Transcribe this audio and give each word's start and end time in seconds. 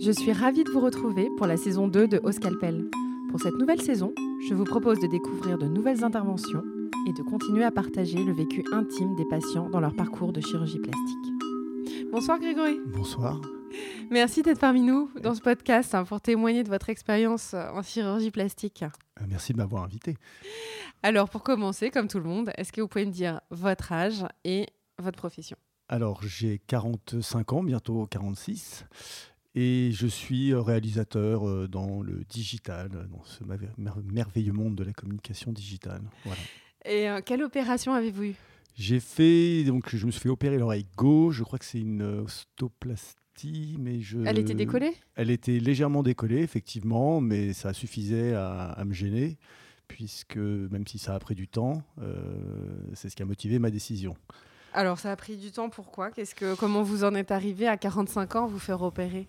Je 0.00 0.12
suis 0.12 0.32
ravie 0.32 0.62
de 0.62 0.70
vous 0.70 0.78
retrouver 0.78 1.28
pour 1.36 1.48
la 1.48 1.56
saison 1.56 1.88
2 1.88 2.06
de 2.06 2.20
Au 2.22 2.30
Scalpel. 2.30 2.88
Pour 3.30 3.40
cette 3.40 3.56
nouvelle 3.58 3.82
saison, 3.82 4.14
je 4.48 4.54
vous 4.54 4.62
propose 4.62 5.00
de 5.00 5.08
découvrir 5.08 5.58
de 5.58 5.66
nouvelles 5.66 6.04
interventions 6.04 6.62
et 7.08 7.12
de 7.12 7.22
continuer 7.24 7.64
à 7.64 7.72
partager 7.72 8.22
le 8.22 8.32
vécu 8.32 8.64
intime 8.72 9.16
des 9.16 9.24
patients 9.24 9.68
dans 9.68 9.80
leur 9.80 9.96
parcours 9.96 10.32
de 10.32 10.40
chirurgie 10.40 10.78
plastique. 10.78 12.06
Bonsoir 12.12 12.38
Grégory. 12.38 12.78
Bonsoir. 12.86 13.40
Merci 14.08 14.42
d'être 14.42 14.60
parmi 14.60 14.82
nous 14.82 15.10
dans 15.20 15.34
ce 15.34 15.40
podcast 15.40 15.92
hein, 15.96 16.04
pour 16.04 16.20
témoigner 16.20 16.62
de 16.62 16.68
votre 16.68 16.90
expérience 16.90 17.54
en 17.54 17.82
chirurgie 17.82 18.30
plastique. 18.30 18.84
Euh, 19.20 19.24
merci 19.28 19.52
de 19.52 19.58
m'avoir 19.58 19.82
invité. 19.82 20.16
Alors 21.02 21.28
pour 21.28 21.42
commencer, 21.42 21.90
comme 21.90 22.06
tout 22.06 22.18
le 22.18 22.24
monde, 22.24 22.52
est-ce 22.56 22.70
que 22.70 22.80
vous 22.80 22.88
pouvez 22.88 23.04
me 23.04 23.10
dire 23.10 23.40
votre 23.50 23.90
âge 23.90 24.24
et 24.44 24.66
votre 25.00 25.18
profession? 25.18 25.56
Alors 25.88 26.22
j'ai 26.22 26.60
45 26.68 27.52
ans, 27.52 27.62
bientôt 27.64 28.06
46. 28.06 28.84
Et 29.54 29.90
je 29.92 30.06
suis 30.06 30.54
réalisateur 30.54 31.48
euh, 31.48 31.66
dans 31.68 32.02
le 32.02 32.22
digital, 32.28 33.08
dans 33.10 33.24
ce 33.24 33.44
merveilleux 34.06 34.52
monde 34.52 34.76
de 34.76 34.84
la 34.84 34.92
communication 34.92 35.52
digitale. 35.52 36.02
Voilà. 36.24 36.40
Et 36.84 37.08
euh, 37.08 37.20
quelle 37.24 37.42
opération 37.42 37.92
avez-vous 37.92 38.24
eue? 38.24 38.36
J'ai 38.76 39.00
fait, 39.00 39.64
donc 39.64 39.94
je 39.94 40.06
me 40.06 40.12
suis 40.12 40.20
fait 40.20 40.28
opérer 40.28 40.58
l'oreille 40.58 40.86
gauche. 40.96 41.36
Je 41.36 41.42
crois 41.42 41.58
que 41.58 41.64
c'est 41.64 41.80
une 41.80 42.02
ostoplastie, 42.02 43.76
mais 43.80 44.00
je. 44.00 44.18
Elle 44.24 44.38
était 44.38 44.54
décollée? 44.54 44.94
Elle 45.16 45.30
était 45.30 45.58
légèrement 45.58 46.04
décollée, 46.04 46.42
effectivement, 46.42 47.20
mais 47.20 47.52
ça 47.52 47.72
suffisait 47.72 48.34
à, 48.34 48.80
me 48.86 48.92
gêner, 48.92 49.38
puisque 49.88 50.36
même 50.36 50.86
si 50.86 50.98
ça 50.98 51.14
a 51.14 51.18
pris 51.18 51.34
du 51.34 51.48
temps, 51.48 51.82
euh, 52.00 52.14
c'est 52.94 53.08
ce 53.08 53.16
qui 53.16 53.22
a 53.22 53.26
motivé 53.26 53.58
ma 53.58 53.70
décision. 53.70 54.16
Alors 54.72 55.00
ça 55.00 55.10
a 55.10 55.16
pris 55.16 55.36
du 55.36 55.50
temps, 55.50 55.70
pourquoi? 55.70 56.12
Qu'est-ce 56.12 56.36
que, 56.36 56.54
Comment 56.54 56.84
vous 56.84 57.02
en 57.02 57.14
êtes 57.16 57.32
arrivé 57.32 57.66
à 57.66 57.76
45 57.76 58.36
ans 58.36 58.46
vous 58.46 58.60
faire 58.60 58.82
opérer? 58.82 59.26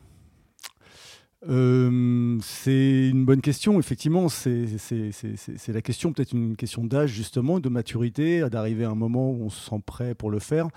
Euh, 1.47 2.37
c'est 2.41 3.09
une 3.09 3.25
bonne 3.25 3.41
question, 3.41 3.79
effectivement. 3.79 4.27
C'est 4.29 4.65
la 5.67 5.81
question, 5.81 6.11
peut-être 6.11 6.33
une 6.33 6.55
question 6.55 6.83
d'âge, 6.83 7.11
justement, 7.11 7.59
de 7.59 7.69
maturité, 7.69 8.47
d'arriver 8.49 8.83
à 8.85 8.89
un 8.89 8.95
moment 8.95 9.31
où 9.31 9.43
on 9.43 9.49
se 9.49 9.69
sent 9.69 9.81
prêt 9.85 10.15
pour 10.15 10.31
le 10.31 10.39
faire. 10.39 10.67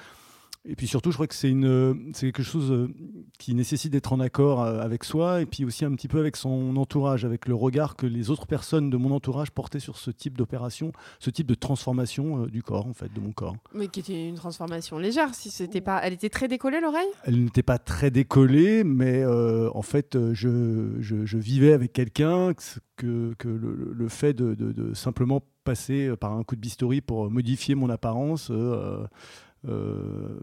Et 0.65 0.77
puis 0.77 0.87
surtout, 0.87 1.11
je 1.11 1.17
crois 1.17 1.27
que 1.27 1.35
c'est 1.35 1.51
quelque 1.51 2.43
chose 2.45 2.71
euh, 2.71 2.89
qui 3.37 3.53
nécessite 3.55 3.93
d'être 3.93 4.13
en 4.13 4.21
accord 4.21 4.63
euh, 4.63 4.81
avec 4.81 5.03
soi 5.03 5.41
et 5.41 5.47
puis 5.47 5.65
aussi 5.65 5.85
un 5.85 5.91
petit 5.93 6.07
peu 6.07 6.21
avec 6.21 6.37
son 6.37 6.77
entourage, 6.77 7.25
avec 7.25 7.49
le 7.49 7.55
regard 7.57 7.97
que 7.97 8.07
les 8.07 8.31
autres 8.31 8.47
personnes 8.47 8.89
de 8.89 8.97
mon 8.97 9.11
entourage 9.11 9.51
portaient 9.51 9.81
sur 9.81 9.99
ce 9.99 10.13
type 10.13 10.39
d'opération, 10.39 10.93
ce 11.19 11.31
type 11.31 11.49
de 11.49 11.55
transformation 11.55 12.45
euh, 12.45 12.47
du 12.47 12.63
corps, 12.63 12.87
en 12.87 12.95
fait, 12.95 13.13
de 13.13 13.21
mon 13.21 13.33
corps. 13.33 13.57
Mais 13.75 13.89
qui 13.89 14.01
était 14.01 14.29
une 14.29 14.37
transformation 14.37 14.99
légère, 14.99 15.35
si 15.35 15.51
c'était 15.51 15.81
pas. 15.81 16.01
Elle 16.05 16.13
était 16.13 16.31
très 16.31 16.47
décollée 16.47 16.81
l'oreille? 16.81 17.11
Elle 17.25 17.43
n'était 17.43 17.65
pas 17.65 17.79
très 17.79 18.13
décollée, 18.13 18.85
mais 18.85 19.25
en 19.25 19.83
fait, 19.83 20.17
je, 20.33 20.97
je, 21.01 21.39
vivais 21.39 21.73
avec 21.73 21.93
quelqu'un 21.93 22.53
que, 22.97 23.35
que 23.37 23.49
le, 23.49 24.09
fait 24.09 24.33
de, 24.33 24.55
de, 24.55 24.95
simplement 24.95 25.43
passer 25.65 26.15
par 26.17 26.33
un 26.33 26.43
coup 26.43 26.57
de 26.57 26.61
bistouri 26.61 27.01
pour 27.01 27.31
modifier 27.31 27.75
mon 27.75 27.91
apparence 27.91 28.49
euh, 28.51 29.07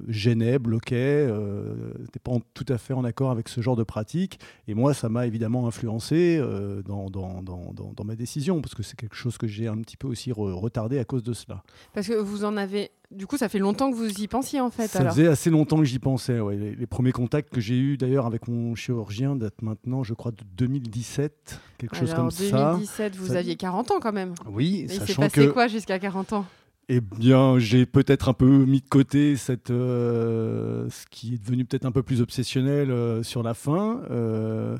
gênait, 0.07 0.59
bloquait, 0.59 1.27
euh, 1.29 1.93
n'était 1.99 2.19
pas 2.19 2.31
tout 2.53 2.65
à 2.69 2.77
fait 2.77 2.93
en 2.93 3.03
accord 3.03 3.31
avec 3.31 3.49
ce 3.49 3.61
genre 3.61 3.75
de 3.75 3.83
pratique. 3.83 4.39
Et 4.67 4.73
moi, 4.73 4.93
ça 4.93 5.09
m'a 5.09 5.27
évidemment 5.27 5.67
influencé 5.67 6.37
euh, 6.39 6.81
dans, 6.83 7.09
dans, 7.09 7.41
dans, 7.41 7.73
dans, 7.73 8.03
ma 8.03 8.15
décision, 8.15 8.61
parce 8.61 8.75
que 8.75 8.83
c'est 8.83 8.95
quelque 8.95 9.15
chose 9.15 9.37
que 9.37 9.47
j'ai 9.47 9.67
un 9.67 9.77
petit 9.77 9.97
peu 9.97 10.07
aussi 10.07 10.31
retardé 10.31 10.99
à 10.99 11.05
cause 11.05 11.23
de 11.23 11.33
cela. 11.33 11.63
Parce 11.93 12.07
que 12.07 12.13
vous 12.13 12.45
en 12.45 12.57
avez... 12.57 12.91
Du 13.11 13.25
coup, 13.25 13.37
ça 13.37 13.49
fait 13.49 13.57
longtemps 13.57 13.89
que 13.89 13.95
vous 13.95 14.21
y 14.21 14.27
pensiez, 14.27 14.61
en 14.61 14.69
fait. 14.69 14.87
Ça 14.87 15.09
faisait 15.09 15.27
assez 15.27 15.49
longtemps 15.49 15.79
que 15.79 15.85
j'y 15.85 15.97
pensais. 15.97 16.39
Ouais. 16.39 16.55
Les, 16.55 16.85
premiers 16.85 17.11
contacts 17.11 17.51
que 17.51 17.59
j'ai 17.59 17.75
eus, 17.75 17.97
d'ailleurs, 17.97 18.27
avec 18.27 18.47
mon 18.47 18.75
chirurgien, 18.75 19.35
datent 19.35 19.63
maintenant, 19.63 20.03
je 20.03 20.13
crois, 20.13 20.31
de 20.31 20.43
2017, 20.57 21.59
quelque 21.79 21.95
chose 21.95 22.13
comme 22.13 22.29
2017, 22.29 22.49
ça. 22.51 22.71
2017, 22.73 23.15
vous 23.15 23.35
aviez 23.35 23.55
40 23.55 23.91
ans 23.91 23.99
quand 23.99 24.13
même. 24.13 24.35
Oui, 24.47 24.85
ça 24.87 24.93
Il 24.93 25.07
s'est 25.07 25.15
passé 25.15 25.49
quoi 25.49 25.67
jusqu'à 25.67 25.97
40 25.97 26.33
ans? 26.33 26.45
Eh 26.91 27.01
bien, 27.01 27.59
j'ai 27.59 27.85
peut-être 27.85 28.29
un 28.29 28.33
peu 28.33 28.47
mis 28.47 28.81
de 28.81 28.89
côté 28.89 29.35
cette, 29.35 29.69
euh, 29.69 30.89
ce 30.89 31.05
qui 31.11 31.35
est 31.35 31.37
devenu 31.37 31.63
peut-être 31.63 31.85
un 31.85 31.91
peu 31.91 32.01
plus 32.01 32.19
obsessionnel 32.19 32.89
euh, 32.89 33.21
sur 33.21 33.43
la 33.43 33.53
fin. 33.53 34.01
Euh, 34.09 34.75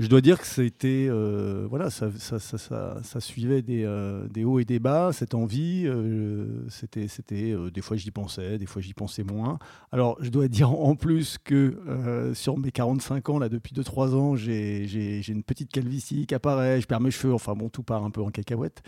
je 0.00 0.06
dois 0.06 0.22
dire 0.22 0.40
que 0.40 0.46
c'était 0.46 1.08
euh, 1.10 1.66
voilà 1.68 1.90
ça, 1.90 2.08
ça, 2.16 2.38
ça, 2.38 2.96
ça, 3.02 3.20
suivait 3.20 3.60
des, 3.60 3.84
euh, 3.84 4.26
des, 4.28 4.44
hauts 4.44 4.58
et 4.58 4.64
des 4.64 4.78
bas 4.78 5.10
cette 5.12 5.34
envie 5.34 5.82
euh, 5.84 6.64
c'était 6.70 7.06
c'était 7.06 7.54
des 7.72 7.82
fois 7.82 7.98
j'y 7.98 8.10
pensais 8.10 8.56
des 8.56 8.64
fois 8.64 8.80
j'y 8.80 8.94
pensais 8.94 9.24
moins. 9.24 9.58
Alors 9.92 10.16
je 10.20 10.30
dois 10.30 10.48
dire 10.48 10.70
en 10.70 10.96
plus 10.96 11.36
que 11.36 12.32
sur 12.34 12.56
mes 12.56 12.70
45 12.70 13.28
ans 13.28 13.38
là 13.38 13.50
depuis 13.50 13.74
2-3 13.74 14.14
ans 14.14 14.36
j'ai 14.36 15.20
une 15.28 15.42
petite 15.42 15.70
calvitie 15.70 16.26
qui 16.26 16.34
apparaît 16.34 16.80
je 16.80 16.86
perds 16.86 17.00
mes 17.00 17.10
cheveux 17.10 17.34
enfin 17.34 17.52
bon 17.52 17.68
tout 17.68 17.82
part 17.82 18.02
un 18.02 18.10
peu 18.10 18.22
en 18.22 18.30
cacahuète. 18.30 18.82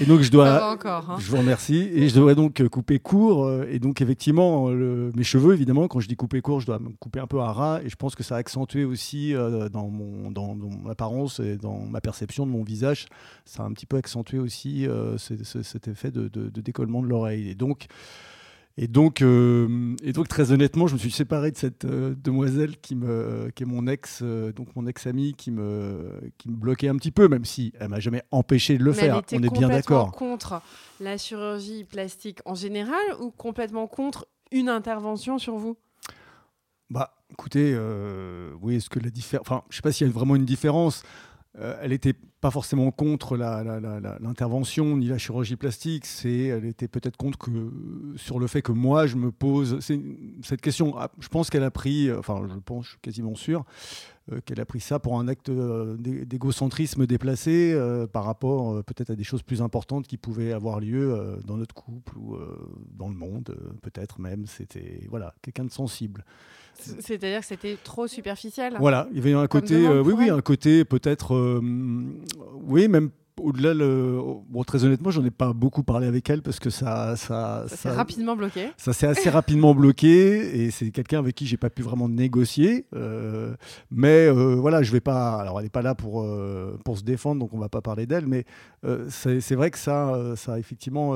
Et, 0.00 0.04
donc 0.06 0.20
je 0.20 0.30
dois 0.30 0.72
encore, 0.72 1.10
hein. 1.10 1.16
je 1.18 1.30
vous 1.30 1.38
remercie. 1.38 1.88
Et 1.92 2.08
je 2.08 2.14
devrais 2.14 2.36
donc 2.36 2.66
couper 2.68 3.00
court 3.00 3.50
et 3.68 3.80
donc 3.80 4.00
effectivement 4.00 4.68
mes 4.68 5.24
cheveux 5.24 5.52
évidemment 5.54 5.88
quand 5.88 5.98
je 5.98 6.06
dis 6.06 6.16
couper 6.16 6.40
court 6.40 6.60
je 6.60 6.66
dois 6.66 6.78
me 6.78 6.90
couper 7.00 7.18
un 7.18 7.26
peu 7.26 7.40
à 7.40 7.50
ras 7.52 7.80
et 7.82 7.88
je 7.88 7.96
pense 7.96 8.14
que 8.14 8.22
ça 8.22 8.36
a 8.36 8.38
accentué 8.38 8.84
aussi 8.84 9.15
euh, 9.34 9.68
dans, 9.68 9.88
mon, 9.88 10.30
dans, 10.30 10.54
mon 10.54 10.88
apparence 10.88 11.40
et 11.40 11.56
dans 11.56 11.80
ma 11.80 12.00
perception 12.00 12.46
de 12.46 12.50
mon 12.50 12.62
visage. 12.62 13.06
Ça 13.44 13.62
a 13.62 13.66
un 13.66 13.72
petit 13.72 13.86
peu 13.86 13.96
accentué 13.96 14.38
aussi 14.38 14.86
euh, 14.86 15.16
cet 15.18 15.88
effet 15.88 16.10
de, 16.10 16.28
décollement 16.60 17.02
de 17.02 17.08
l'oreille. 17.08 17.48
Et 17.48 17.54
donc, 17.54 17.86
et 18.78 18.88
donc, 18.88 19.22
euh, 19.22 19.96
et 20.02 20.12
donc, 20.12 20.28
très 20.28 20.52
honnêtement, 20.52 20.86
je 20.86 20.94
me 20.94 20.98
suis 20.98 21.10
séparé 21.10 21.50
de 21.50 21.56
cette 21.56 21.86
demoiselle 21.86 22.76
qui, 22.76 22.94
me, 22.94 23.50
qui 23.54 23.62
est 23.62 23.66
mon 23.66 23.86
ex, 23.86 24.22
donc 24.22 24.68
mon 24.76 24.86
ex-amie, 24.86 25.34
qui 25.34 25.50
me, 25.50 26.20
qui 26.36 26.50
me 26.50 26.56
bloquait 26.56 26.88
un 26.88 26.96
petit 26.96 27.12
peu, 27.12 27.28
même 27.28 27.46
si 27.46 27.72
elle 27.80 27.88
m'a 27.88 28.00
jamais 28.00 28.22
empêché 28.30 28.76
de 28.76 28.84
le 28.84 28.92
faire. 28.92 29.22
On 29.32 29.42
est 29.42 29.52
bien 29.52 29.68
d'accord. 29.68 30.12
Contre 30.12 30.60
la 31.00 31.16
chirurgie 31.16 31.84
plastique 31.84 32.40
en 32.44 32.54
général 32.54 33.00
ou 33.20 33.30
complètement 33.30 33.86
contre 33.86 34.26
une 34.52 34.68
intervention 34.68 35.38
sur 35.38 35.56
vous? 35.56 35.76
Bah, 36.90 37.16
Écoutez, 37.30 37.72
euh, 37.74 38.52
oui, 38.62 38.76
est-ce 38.76 38.88
que 38.88 39.00
la 39.00 39.10
différence. 39.10 39.46
Enfin, 39.46 39.62
je 39.68 39.74
ne 39.74 39.76
sais 39.76 39.82
pas 39.82 39.92
s'il 39.92 40.06
y 40.06 40.10
a 40.10 40.12
vraiment 40.12 40.36
une 40.36 40.44
différence. 40.44 41.02
Euh, 41.58 41.76
elle 41.80 41.90
n'était 41.90 42.12
pas 42.12 42.50
forcément 42.50 42.90
contre 42.90 43.36
l'intervention 43.36 44.96
ni 44.96 45.06
la 45.08 45.18
chirurgie 45.18 45.56
plastique. 45.56 46.04
C'est, 46.04 46.44
elle 46.44 46.66
était 46.66 46.86
peut-être 46.86 47.16
contre 47.16 47.38
que, 47.38 47.72
sur 48.16 48.38
le 48.38 48.46
fait 48.46 48.62
que 48.62 48.72
moi, 48.72 49.06
je 49.06 49.16
me 49.16 49.32
pose 49.32 49.80
cette 49.80 50.60
question. 50.60 50.94
Ah, 50.98 51.10
je 51.18 51.28
pense 51.28 51.50
qu'elle 51.50 51.64
a 51.64 51.70
pris, 51.70 52.12
enfin, 52.12 52.46
je 52.48 52.58
pense, 52.60 52.84
je 52.84 52.90
suis 52.90 52.98
quasiment 53.00 53.34
sûr, 53.34 53.64
euh, 54.30 54.40
qu'elle 54.44 54.60
a 54.60 54.66
pris 54.66 54.80
ça 54.80 54.98
pour 54.98 55.18
un 55.18 55.28
acte 55.28 55.50
d'égocentrisme 55.50 57.06
déplacé 57.06 57.76
par 58.12 58.24
rapport 58.24 58.84
peut-être 58.84 59.10
à 59.10 59.16
des 59.16 59.24
choses 59.24 59.42
plus 59.42 59.62
importantes 59.62 60.06
qui 60.06 60.18
pouvaient 60.18 60.52
avoir 60.52 60.78
lieu 60.78 61.38
dans 61.44 61.56
notre 61.56 61.74
couple 61.74 62.16
ou 62.18 62.36
dans 62.92 63.08
le 63.08 63.16
monde, 63.16 63.56
peut-être 63.82 64.20
même. 64.20 64.46
C'était 64.46 65.06
voilà, 65.08 65.34
quelqu'un 65.42 65.64
de 65.64 65.72
sensible. 65.72 66.24
C'est-à-dire 66.78 67.40
que 67.40 67.46
c'était 67.46 67.76
trop 67.82 68.06
superficiel. 68.06 68.76
Voilà, 68.78 69.08
il 69.10 69.16
y 69.16 69.20
avait 69.20 69.34
un 69.34 69.46
côté, 69.46 69.86
euh, 69.86 70.02
oui, 70.02 70.14
oui, 70.16 70.30
un 70.30 70.40
côté 70.40 70.84
peut-être, 70.84 71.34
euh, 71.34 71.60
oui, 72.66 72.88
même 72.88 73.10
au-delà, 73.40 73.74
le... 73.74 74.20
bon, 74.48 74.64
très 74.64 74.84
honnêtement, 74.84 75.10
j'en 75.10 75.24
ai 75.24 75.30
pas 75.30 75.52
beaucoup 75.52 75.82
parlé 75.82 76.06
avec 76.06 76.28
elle 76.30 76.42
parce 76.42 76.58
que 76.58 76.70
ça, 76.70 77.16
ça, 77.16 77.64
ça, 77.68 77.76
s'est 77.76 77.90
rapidement 77.90 78.36
bloqué. 78.36 78.68
Ça 78.76 78.92
s'est 78.92 79.06
assez 79.06 79.30
rapidement 79.30 79.74
bloqué 79.74 80.62
et 80.62 80.70
c'est 80.70 80.90
quelqu'un 80.90 81.18
avec 81.18 81.34
qui 81.34 81.46
j'ai 81.46 81.56
pas 81.56 81.70
pu 81.70 81.82
vraiment 81.82 82.08
négocier. 82.08 82.86
Euh, 82.94 83.54
mais 83.90 84.30
voilà, 84.30 84.82
je 84.82 84.92
vais 84.92 85.00
pas. 85.00 85.36
Alors, 85.40 85.58
elle 85.58 85.66
n'est 85.66 85.70
pas 85.70 85.82
là 85.82 85.94
pour 85.94 86.26
pour 86.84 86.98
se 86.98 87.02
défendre, 87.02 87.40
donc 87.40 87.52
on 87.52 87.58
va 87.58 87.68
pas 87.68 87.80
parler 87.80 88.06
d'elle. 88.06 88.26
Mais 88.26 88.44
c'est 89.08 89.54
vrai 89.54 89.70
que 89.70 89.78
ça, 89.78 90.34
ça 90.36 90.54
a 90.54 90.58
effectivement, 90.58 91.14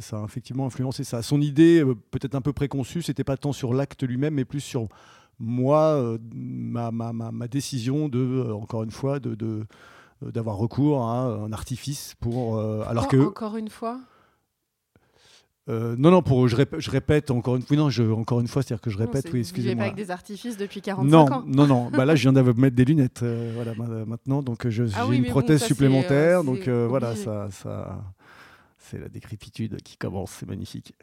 ça 0.00 0.18
a 0.18 0.24
effectivement 0.24 0.66
influencé 0.66 1.04
ça. 1.04 1.22
Son 1.22 1.40
idée, 1.40 1.82
peut-être 2.10 2.34
un 2.34 2.40
peu 2.40 2.52
préconçue, 2.52 3.02
c'était 3.02 3.24
pas 3.24 3.36
tant 3.36 3.52
sur 3.52 3.74
l'acte 3.74 4.02
lui-même, 4.02 4.34
mais 4.34 4.44
plus 4.44 4.60
sur 4.60 4.88
moi, 5.38 6.18
ma, 6.32 6.90
ma, 6.90 7.12
ma, 7.12 7.32
ma, 7.32 7.48
décision 7.48 8.08
de, 8.08 8.52
encore 8.52 8.84
une 8.84 8.90
fois, 8.90 9.18
de, 9.18 9.34
de 9.34 9.46
euh, 9.46 9.64
d'avoir 10.22 10.56
recours 10.56 11.02
à 11.02 11.22
un 11.26 11.52
artifice 11.52 12.14
pour. 12.20 12.56
Euh, 12.58 12.84
alors 12.86 13.08
que 13.08 13.16
encore 13.16 13.56
une 13.56 13.68
fois? 13.68 14.00
Euh, 15.70 15.96
non, 15.96 16.10
non, 16.10 16.20
pour, 16.20 16.46
je, 16.46 16.56
répète, 16.56 16.80
je 16.80 16.90
répète 16.90 17.30
encore 17.30 17.56
une 17.56 17.62
fois. 17.62 17.76
Non, 17.76 17.88
je, 17.88 18.02
encore 18.02 18.40
une 18.40 18.48
fois, 18.48 18.62
c'est-à-dire 18.62 18.82
que 18.82 18.90
je 18.90 18.98
répète, 18.98 19.30
oui, 19.32 19.40
excusez-moi. 19.40 19.76
pas 19.76 19.82
avec 19.84 19.96
des 19.96 20.10
artifices 20.10 20.58
depuis 20.58 20.82
45 20.82 21.10
non, 21.10 21.32
ans. 21.32 21.42
Non, 21.46 21.66
non, 21.66 21.90
bah 21.92 22.04
là, 22.04 22.14
je 22.14 22.22
viens 22.28 22.34
de 22.34 22.42
mettre 22.42 22.76
des 22.76 22.84
lunettes, 22.84 23.24
voilà, 23.54 23.72
maintenant, 24.04 24.42
donc 24.42 24.66
ah 24.66 24.70
j'ai 24.70 24.84
une 25.12 25.24
prothèse 25.26 25.64
supplémentaire, 25.64 26.44
donc 26.44 26.68
voilà, 26.68 27.16
ça, 27.16 27.48
ça, 27.50 28.04
c'est 28.76 28.98
la 28.98 29.08
décrépitude 29.08 29.80
qui 29.82 29.96
commence, 29.96 30.32
c'est 30.32 30.46
magnifique. 30.46 30.94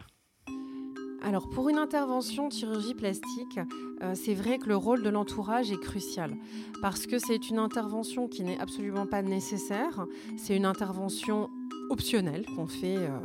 Alors 1.24 1.48
pour 1.48 1.70
une 1.70 1.78
intervention 1.78 2.50
chirurgie 2.50 2.96
plastique, 2.96 3.60
euh, 4.02 4.14
c'est 4.16 4.34
vrai 4.34 4.58
que 4.58 4.68
le 4.68 4.76
rôle 4.76 5.04
de 5.04 5.10
l'entourage 5.10 5.72
est 5.72 5.80
crucial 5.80 6.36
parce 6.82 7.06
que 7.06 7.20
c'est 7.20 7.50
une 7.50 7.60
intervention 7.60 8.28
qui 8.28 8.44
n'est 8.44 8.60
absolument 8.60 9.06
pas 9.06 9.22
nécessaire, 9.22 10.08
c'est 10.36 10.58
une 10.58 10.66
intervention 10.66 11.50
optionnelle 11.92 12.46
qu'on 12.56 12.66
fait 12.66 12.98
euh, 12.98 13.20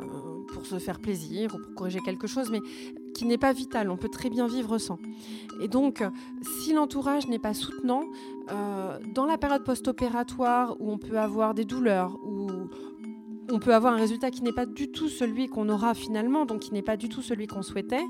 pour 0.52 0.66
se 0.66 0.78
faire 0.78 1.00
plaisir 1.00 1.54
ou 1.54 1.58
pour 1.58 1.74
corriger 1.74 2.00
quelque 2.00 2.26
chose, 2.26 2.50
mais 2.50 2.60
qui 3.14 3.24
n'est 3.24 3.38
pas 3.38 3.54
vital. 3.54 3.88
On 3.90 3.96
peut 3.96 4.10
très 4.10 4.28
bien 4.28 4.46
vivre 4.46 4.76
sans. 4.76 4.98
Et 5.62 5.68
donc, 5.68 6.04
si 6.42 6.74
l'entourage 6.74 7.28
n'est 7.28 7.38
pas 7.38 7.54
soutenant, 7.54 8.04
dans 9.14 9.26
la 9.26 9.38
période 9.38 9.64
post-opératoire 9.64 10.76
où 10.80 10.92
on 10.92 10.98
peut 10.98 11.18
avoir 11.18 11.52
des 11.52 11.64
douleurs, 11.64 12.16
ou 12.24 12.68
on 13.50 13.58
peut 13.58 13.74
avoir 13.74 13.94
un 13.94 13.96
résultat 13.96 14.30
qui 14.30 14.42
n'est 14.42 14.52
pas 14.52 14.66
du 14.66 14.90
tout 14.90 15.08
celui 15.08 15.48
qu'on 15.48 15.68
aura 15.68 15.94
finalement, 15.94 16.44
donc 16.44 16.60
qui 16.60 16.74
n'est 16.74 16.82
pas 16.82 16.96
du 16.96 17.08
tout 17.08 17.22
celui 17.22 17.46
qu'on 17.46 17.62
souhaitait, 17.62 18.04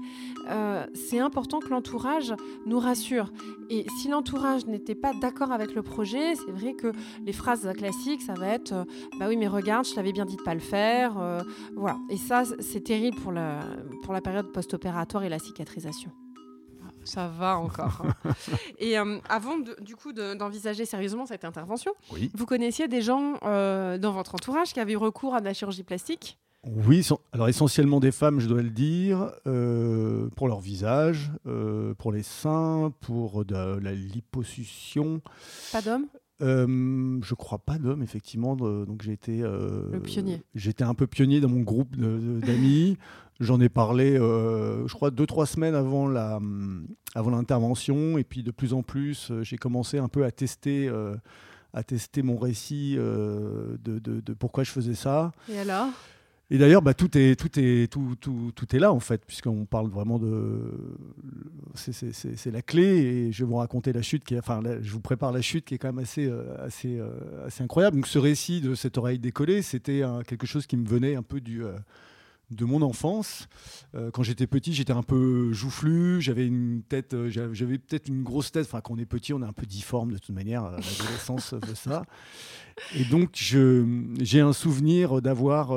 euh, 0.50 0.84
c'est 0.94 1.18
important 1.18 1.60
que 1.60 1.68
l'entourage 1.68 2.34
nous 2.64 2.78
rassure. 2.78 3.32
Et 3.70 3.86
si 3.98 4.08
l'entourage 4.08 4.66
n'était 4.66 4.94
pas 4.94 5.12
d'accord 5.20 5.52
avec 5.52 5.74
le 5.74 5.82
projet, 5.82 6.34
c'est 6.34 6.52
vrai 6.52 6.74
que 6.74 6.92
les 7.24 7.32
phrases 7.32 7.68
classiques, 7.76 8.22
ça 8.22 8.34
va 8.34 8.48
être 8.48 8.72
euh, 8.72 8.84
Bah 9.18 9.26
oui, 9.28 9.36
mais 9.36 9.48
regarde, 9.48 9.86
je 9.86 9.94
t'avais 9.94 10.12
bien 10.12 10.24
dit 10.24 10.36
de 10.36 10.42
pas 10.42 10.54
le 10.54 10.60
faire. 10.60 11.18
Euh, 11.18 11.40
voilà. 11.74 11.98
Et 12.10 12.16
ça, 12.16 12.44
c'est 12.60 12.82
terrible 12.82 13.16
pour 13.22 13.32
la, 13.32 13.60
pour 14.02 14.12
la 14.12 14.20
période 14.20 14.52
post-opératoire 14.52 15.24
et 15.24 15.28
la 15.28 15.38
cicatrisation 15.38 16.10
ça 17.06 17.28
va 17.28 17.58
encore. 17.58 18.02
Hein. 18.04 18.34
Et 18.78 18.98
euh, 18.98 19.18
avant, 19.28 19.58
du 19.80 19.96
coup, 19.96 20.12
d'envisager 20.12 20.84
sérieusement 20.84 21.26
cette 21.26 21.44
intervention, 21.44 21.92
vous 22.34 22.46
connaissiez 22.46 22.88
des 22.88 23.02
gens 23.02 23.34
euh, 23.42 23.98
dans 23.98 24.12
votre 24.12 24.34
entourage 24.34 24.72
qui 24.72 24.80
avaient 24.80 24.92
eu 24.92 24.98
recours 24.98 25.34
à 25.34 25.40
de 25.40 25.46
la 25.46 25.54
chirurgie 25.54 25.82
plastique? 25.82 26.38
Oui, 26.64 27.06
alors 27.32 27.48
essentiellement 27.48 28.00
des 28.00 28.10
femmes, 28.10 28.40
je 28.40 28.48
dois 28.48 28.62
le 28.62 28.70
dire, 28.70 29.30
euh, 29.46 30.28
pour 30.34 30.48
leur 30.48 30.58
visage, 30.58 31.30
pour 31.98 32.10
les 32.10 32.24
seins, 32.24 32.92
pour 33.00 33.44
de 33.44 33.78
la 33.78 33.92
liposuction. 33.92 35.20
Pas 35.70 35.80
d'hommes? 35.80 36.06
Je 36.40 37.34
crois 37.34 37.58
pas 37.58 37.78
d'hommes, 37.78 38.02
effectivement. 38.02 38.56
donc 38.56 39.02
j'ai 39.02 39.12
été. 39.12 39.38
le 39.38 40.00
pionnier. 40.00 40.42
J'étais 40.54 40.84
un 40.84 40.94
peu 40.94 41.06
pionnier 41.06 41.40
dans 41.40 41.48
mon 41.48 41.62
groupe 41.62 41.96
d'amis. 41.96 42.96
J'en 43.38 43.60
ai 43.60 43.68
parlé, 43.68 44.18
euh, 44.18 44.86
je 44.86 44.94
crois, 44.94 45.10
deux, 45.10 45.26
trois 45.26 45.44
semaines 45.44 45.74
avant, 45.74 46.08
avant 46.14 47.30
l'intervention. 47.30 48.16
Et 48.16 48.24
puis, 48.24 48.42
de 48.42 48.50
plus 48.50 48.72
en 48.72 48.82
plus, 48.82 49.30
euh, 49.30 49.42
j'ai 49.42 49.58
commencé 49.58 49.98
un 49.98 50.08
peu 50.08 50.24
à 50.24 50.30
tester, 50.30 50.88
euh, 50.88 51.14
à 51.74 51.82
tester 51.82 52.22
mon 52.22 52.38
récit 52.38 52.96
de, 52.96 53.78
de, 53.82 54.32
pourquoi 54.32 54.64
je 54.64 54.70
faisais 54.70 54.94
ça. 54.94 55.32
Et 55.50 55.58
alors? 55.58 55.88
Et 56.50 56.58
d'ailleurs, 56.58 56.82
bah, 56.82 56.94
tout, 56.94 57.16
est, 57.18 57.38
tout, 57.38 57.58
est, 57.58 57.90
tout, 57.90 58.14
tout, 58.20 58.52
tout 58.54 58.76
est 58.76 58.78
là, 58.78 58.92
en 58.92 59.00
fait, 59.00 59.24
puisqu'on 59.26 59.64
parle 59.64 59.90
vraiment 59.90 60.18
de. 60.18 60.60
C'est 61.74 62.50
la 62.52 62.62
clé, 62.62 62.84
et 62.84 63.32
je 63.32 63.44
vais 63.44 63.48
vous 63.48 63.56
raconter 63.56 63.92
la 63.92 64.02
chute, 64.02 64.24
qui 64.24 64.34
est, 64.34 64.38
enfin, 64.38 64.60
je 64.80 64.92
vous 64.92 65.00
prépare 65.00 65.32
la 65.32 65.42
chute 65.42 65.64
qui 65.64 65.74
est 65.74 65.78
quand 65.78 65.88
même 65.88 66.02
assez, 66.02 66.30
assez, 66.58 67.00
assez 67.44 67.64
incroyable. 67.64 67.96
Donc, 67.96 68.06
ce 68.06 68.18
récit 68.18 68.60
de 68.60 68.74
cette 68.74 68.96
oreille 68.96 69.18
décollée, 69.18 69.62
c'était 69.62 70.02
quelque 70.26 70.46
chose 70.46 70.66
qui 70.66 70.76
me 70.76 70.86
venait 70.86 71.16
un 71.16 71.22
peu 71.22 71.40
du 71.40 71.64
de 72.50 72.64
mon 72.64 72.82
enfance. 72.82 73.48
Euh, 73.94 74.10
quand 74.10 74.22
j'étais 74.22 74.46
petit, 74.46 74.72
j'étais 74.72 74.92
un 74.92 75.02
peu 75.02 75.52
joufflu, 75.52 76.20
j'avais 76.20 76.46
une 76.46 76.82
tête, 76.88 77.14
euh, 77.14 77.28
j'avais 77.28 77.78
peut-être 77.78 78.08
une 78.08 78.22
grosse 78.22 78.52
tête. 78.52 78.66
Enfin, 78.66 78.80
quand 78.80 78.94
on 78.94 78.98
est 78.98 79.06
petit, 79.06 79.32
on 79.32 79.42
est 79.42 79.46
un 79.46 79.52
peu 79.52 79.66
difforme 79.66 80.12
de 80.12 80.18
toute 80.18 80.34
manière. 80.34 80.64
Euh, 80.64 80.76
l'adolescence 80.76 81.54
veut 81.66 81.74
ça. 81.74 82.04
Et 82.94 83.04
donc, 83.04 83.30
j'ai 83.32 84.40
un 84.40 84.52
souvenir 84.52 85.22
d'avoir 85.22 85.72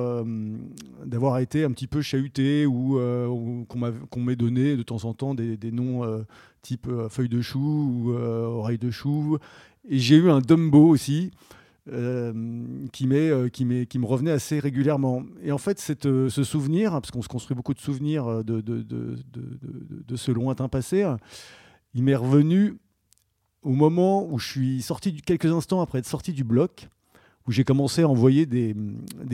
d'avoir 1.05 1.39
été 1.39 1.63
un 1.63 1.71
petit 1.71 1.87
peu 1.87 2.01
chahuté 2.01 2.65
ou 2.65 2.99
qu'on 3.69 4.19
m'ait 4.19 4.35
donné 4.35 4.75
de 4.75 4.83
temps 4.83 5.05
en 5.05 5.13
temps 5.13 5.33
des, 5.33 5.55
des 5.55 5.71
noms 5.71 6.25
type 6.61 6.89
feuille 7.09 7.29
de 7.29 7.39
chou 7.39 7.59
ou 7.59 8.11
oreille 8.11 8.77
de 8.77 8.91
chou. 8.91 9.37
Et 9.87 9.97
j'ai 9.97 10.17
eu 10.17 10.29
un 10.29 10.41
Dumbo 10.41 10.89
aussi. 10.89 11.31
Euh, 11.91 12.33
qui, 12.91 13.07
euh, 13.11 13.49
qui, 13.49 13.65
me 13.65 14.05
revenait 14.05 14.31
assez 14.31 14.59
régulièrement. 14.59 15.23
Et 15.41 15.51
en 15.51 15.57
fait, 15.57 15.79
cette, 15.79 16.05
euh, 16.05 16.29
ce 16.29 16.43
souvenir, 16.43 16.91
parce 16.91 17.11
qu'on 17.11 17.21
se 17.21 17.27
construit 17.27 17.55
beaucoup 17.55 17.73
de 17.73 17.79
souvenirs 17.79 18.43
de, 18.43 18.61
de, 18.61 18.81
de, 18.81 19.15
de 19.31 20.15
ce 20.15 20.31
lointain 20.31 20.67
passé, 20.67 21.05
il 21.93 22.03
m'est 22.03 22.15
revenu 22.15 22.77
au 23.61 23.71
moment 23.71 24.25
où 24.25 24.37
je 24.39 24.47
suis 24.47 24.81
sorti, 24.81 25.15
quelques 25.21 25.51
instants 25.51 25.81
après 25.81 25.99
être 25.99 26.07
sorti 26.07 26.33
du 26.33 26.43
bloc, 26.43 26.89
où 27.49 27.51
j'ai 27.51 27.63
commencé 27.63 28.03
à 28.03 28.07
envoyer 28.07 28.45
des, 28.45 28.75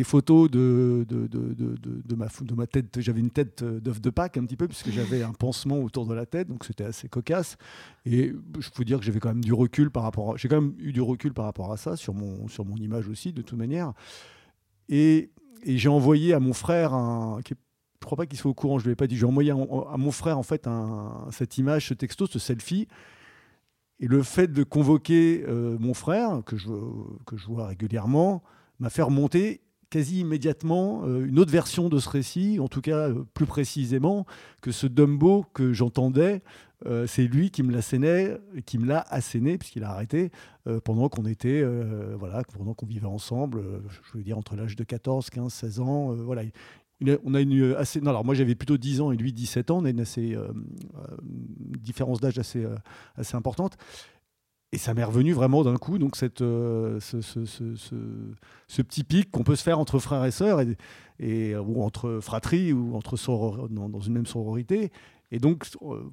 photos 0.05 0.49
de, 0.49 1.05
ma, 2.15 2.65
tête. 2.65 3.01
J'avais 3.01 3.19
une 3.19 3.29
tête 3.29 3.61
d'œuf 3.61 3.99
de 3.99 4.09
Pâques 4.09 4.37
un 4.37 4.45
petit 4.45 4.55
peu, 4.55 4.69
puisque 4.69 4.89
j'avais 4.89 5.21
un 5.21 5.33
pansement 5.33 5.79
autour 5.79 6.05
de 6.05 6.13
la 6.13 6.25
tête, 6.25 6.47
donc 6.47 6.63
c'était 6.63 6.85
assez 6.85 7.09
cocasse. 7.09 7.57
Et 8.05 8.31
je 8.57 8.69
peux 8.69 8.85
dire 8.85 8.99
que 8.99 9.03
j'avais 9.03 9.19
quand 9.19 9.33
même 9.33 9.43
du 9.43 9.51
recul 9.51 9.91
par 9.91 10.03
rapport 10.03 10.37
J'ai 10.37 10.47
quand 10.47 10.61
même 10.61 10.75
eu 10.79 10.93
du 10.93 11.01
recul 11.01 11.33
par 11.33 11.43
rapport 11.43 11.73
à 11.73 11.75
ça, 11.75 11.97
sur 11.97 12.13
mon, 12.13 12.47
image 12.77 13.09
aussi, 13.09 13.33
de 13.33 13.41
toute 13.41 13.59
manière. 13.59 13.91
Et, 14.87 15.31
j'ai 15.65 15.89
envoyé 15.89 16.33
à 16.33 16.39
mon 16.39 16.53
frère 16.53 16.93
un. 16.93 17.41
Qui 17.43 17.55
je 18.01 18.05
crois 18.05 18.17
pas 18.17 18.25
qu'il 18.27 18.37
soit 18.37 18.51
au 18.51 18.53
courant, 18.53 18.79
je 18.79 18.83
ne 18.83 18.89
lui 18.89 18.93
ai 18.93 18.95
pas 18.95 19.07
dit. 19.07 19.17
J'ai 19.17 19.25
envoyé 19.25 19.51
à, 19.51 19.55
à, 19.55 19.97
mon 19.97 20.11
frère 20.11 20.37
en 20.37 20.43
fait 20.43 20.69
cette 21.31 21.57
image, 21.57 21.87
ce 21.87 21.95
texto, 21.95 22.27
ce 22.27 22.39
selfie. 22.39 22.87
Et 23.99 24.07
le 24.07 24.23
fait 24.23 24.51
de 24.51 24.63
convoquer 24.63 25.45
euh, 25.47 25.77
mon 25.79 25.93
frère, 25.93 26.41
que 26.45 26.57
je, 26.57 26.69
que 27.25 27.37
je 27.37 27.47
vois 27.47 27.67
régulièrement, 27.67 28.43
m'a 28.79 28.89
fait 28.89 29.01
remonter 29.01 29.61
quasi 29.89 30.19
immédiatement 30.19 31.03
euh, 31.05 31.25
une 31.25 31.39
autre 31.39 31.51
version 31.51 31.87
de 31.87 31.97
ce 31.99 32.09
récit, 32.09 32.59
en 32.59 32.67
tout 32.67 32.81
cas 32.81 33.09
euh, 33.09 33.23
plus 33.33 33.45
précisément 33.45 34.25
que 34.61 34.71
ce 34.71 34.87
Dumbo 34.87 35.45
que 35.53 35.73
j'entendais, 35.73 36.41
c'est 37.07 37.23
lui 37.23 37.49
qui 37.49 37.63
me 37.63 37.71
l'assénait, 37.71 38.37
qui 38.67 38.77
me 38.77 38.85
l'a 38.85 39.03
asséné, 39.09 39.57
puisqu'il 39.57 39.83
a 39.83 39.89
arrêté, 39.89 40.29
pendant 40.83 41.09
qu'on 41.09 41.25
était, 41.25 41.63
voilà, 42.15 42.43
pendant 42.43 42.75
qu'on 42.75 42.85
vivait 42.85 43.07
ensemble, 43.07 43.63
je 43.89 44.17
veux 44.17 44.23
dire 44.23 44.37
entre 44.37 44.55
l'âge 44.55 44.75
de 44.75 44.83
14, 44.83 45.31
15, 45.31 45.51
16 45.51 45.79
ans, 45.79 46.13
voilà 46.13 46.43
on 47.23 47.33
a 47.33 47.41
une 47.41 47.75
assez. 47.77 48.01
Non, 48.01 48.11
alors 48.11 48.25
moi 48.25 48.35
j'avais 48.35 48.55
plutôt 48.55 48.77
10 48.77 49.01
ans 49.01 49.11
et 49.11 49.17
lui 49.17 49.33
17 49.33 49.71
ans. 49.71 49.79
On 49.79 49.85
a 49.85 49.89
une 49.89 49.99
assez, 49.99 50.33
euh, 50.35 50.47
euh, 50.97 51.17
différence 51.21 52.19
d'âge 52.21 52.39
assez, 52.39 52.63
euh, 52.63 52.75
assez 53.15 53.35
importante. 53.35 53.77
Et 54.71 54.77
ça 54.77 54.93
m'est 54.93 55.03
revenu 55.03 55.31
vraiment 55.31 55.63
d'un 55.63 55.77
coup, 55.77 55.97
donc 55.97 56.17
cette, 56.17 56.39
ce, 56.39 56.99
petit 58.81 59.03
pic 59.05 59.31
qu'on 59.31 59.43
peut 59.43 59.55
se 59.55 59.63
faire 59.63 59.79
entre 59.79 59.99
frères 59.99 60.25
et 60.25 60.31
sœurs, 60.31 60.59
et, 61.19 61.55
ou 61.55 61.81
entre 61.81 62.19
fratries, 62.21 62.73
ou 62.73 62.93
entre 62.93 63.15
dans, 63.69 63.87
dans, 63.87 63.99
une 64.01 64.11
même 64.11 64.25
sororité. 64.25 64.91
Et 65.31 65.39
donc, 65.39 65.65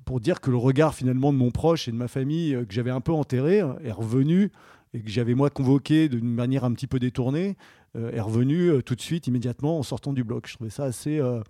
pour 0.05 0.21
dire 0.21 0.41
que 0.41 0.53
le 0.53 0.59
regard 0.59 0.95
finalement 0.95 1.33
de 1.33 1.39
mon 1.39 1.51
proche 1.51 1.89
et 1.89 1.91
de 1.91 1.97
ma 1.97 2.07
famille, 2.07 2.53
que 2.69 2.73
j'avais 2.73 2.93
un 2.93 3.01
peu 3.01 3.13
enterré, 3.13 3.63
est 3.83 3.91
revenu, 3.91 4.53
et 4.95 5.01
que 5.01 5.11
j'avais 5.11 5.35
moi 5.35 5.51
convoqué 5.51 6.09
d'une 6.09 6.33
manière 6.35 6.65
un 6.65 6.73
petit 6.73 6.87
peu 6.87 6.99
détournée, 6.99 7.57
euh, 7.97 8.11
est 8.13 8.21
revenu 8.21 8.69
euh, 8.69 8.83
tout 8.83 8.95
de 8.95 9.01
suite, 9.01 9.27
immédiatement, 9.27 9.79
en 9.79 9.83
sortant 9.83 10.13
du 10.13 10.25
bloc. 10.25 10.47
Je 10.49 10.55
trouvais 10.55 10.71
ça 10.71 10.85
assez 10.85 11.19
euh, 11.19 11.43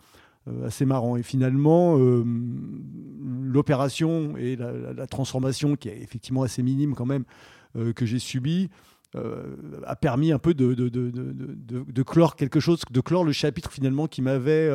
assez 0.65 0.85
marrant. 0.85 1.17
Et 1.17 1.23
finalement, 1.23 1.97
l'opération 3.21 4.37
et 4.37 4.57
la, 4.57 5.07
transformation, 5.07 5.77
qui 5.77 5.89
est 5.89 6.03
effectivement 6.03 6.43
assez 6.43 6.65
minime 6.65 6.97
quand 6.97 7.07
même, 7.07 7.23
que 7.95 8.05
j'ai 8.05 8.19
subie, 8.19 8.69
a 9.15 9.95
permis 9.95 10.33
un 10.33 10.41
peu 10.41 10.53
de, 10.53 10.75
de, 10.75 10.89
de, 10.89 11.13
de, 11.13 12.03
clore 12.03 12.35
quelque 12.35 12.59
chose, 12.59 12.81
de 12.91 13.01
clore 13.01 13.23
le 13.23 13.31
chapitre 13.31 13.71
finalement 13.71 14.09
qui 14.09 14.21
m'avait 14.21 14.69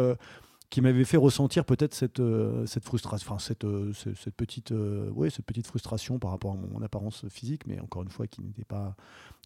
qui 0.70 0.82
m'avait 0.82 1.06
fait 1.06 1.18
ressentir 1.18 1.64
peut-être 1.64 1.94
cette, 1.94 2.22
cette 2.66 2.84
frustration, 2.84 3.26
enfin 3.32 3.40
cette, 3.40 3.66
cette, 3.94 4.36
petite, 4.36 4.72
ouais, 4.72 5.30
cette 5.30 5.46
petite 5.46 5.66
frustration 5.66 6.20
par 6.20 6.32
rapport 6.32 6.52
à 6.52 6.56
mon 6.56 6.82
apparence 6.82 7.26
physique, 7.30 7.66
mais 7.68 7.80
encore 7.80 8.04
une 8.04 8.10
fois 8.10 8.28
qui 8.28 8.42
n'était 8.42 8.66
pas 8.66 8.96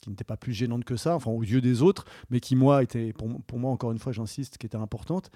qui 0.01 0.10
n'était 0.10 0.24
pas 0.24 0.36
plus 0.36 0.51
gênante 0.51 0.84
que 0.84 0.98
ça, 0.98 1.16
enfin 1.16 1.32
aux 1.32 1.44
yeux 1.44 1.62
des 1.62 1.82
autres, 1.82 2.06
mais 2.30 2.40
qui 2.40 2.56
moi 2.56 2.84
était, 2.84 3.13
pour, 3.13 3.60
moi 3.60 3.72
encore 3.72 3.92
une 3.92 4.00
fois 4.00 4.12
j'insiste, 4.12 4.58
qui 4.58 4.66
était 4.66 4.78
importante. 4.78 5.32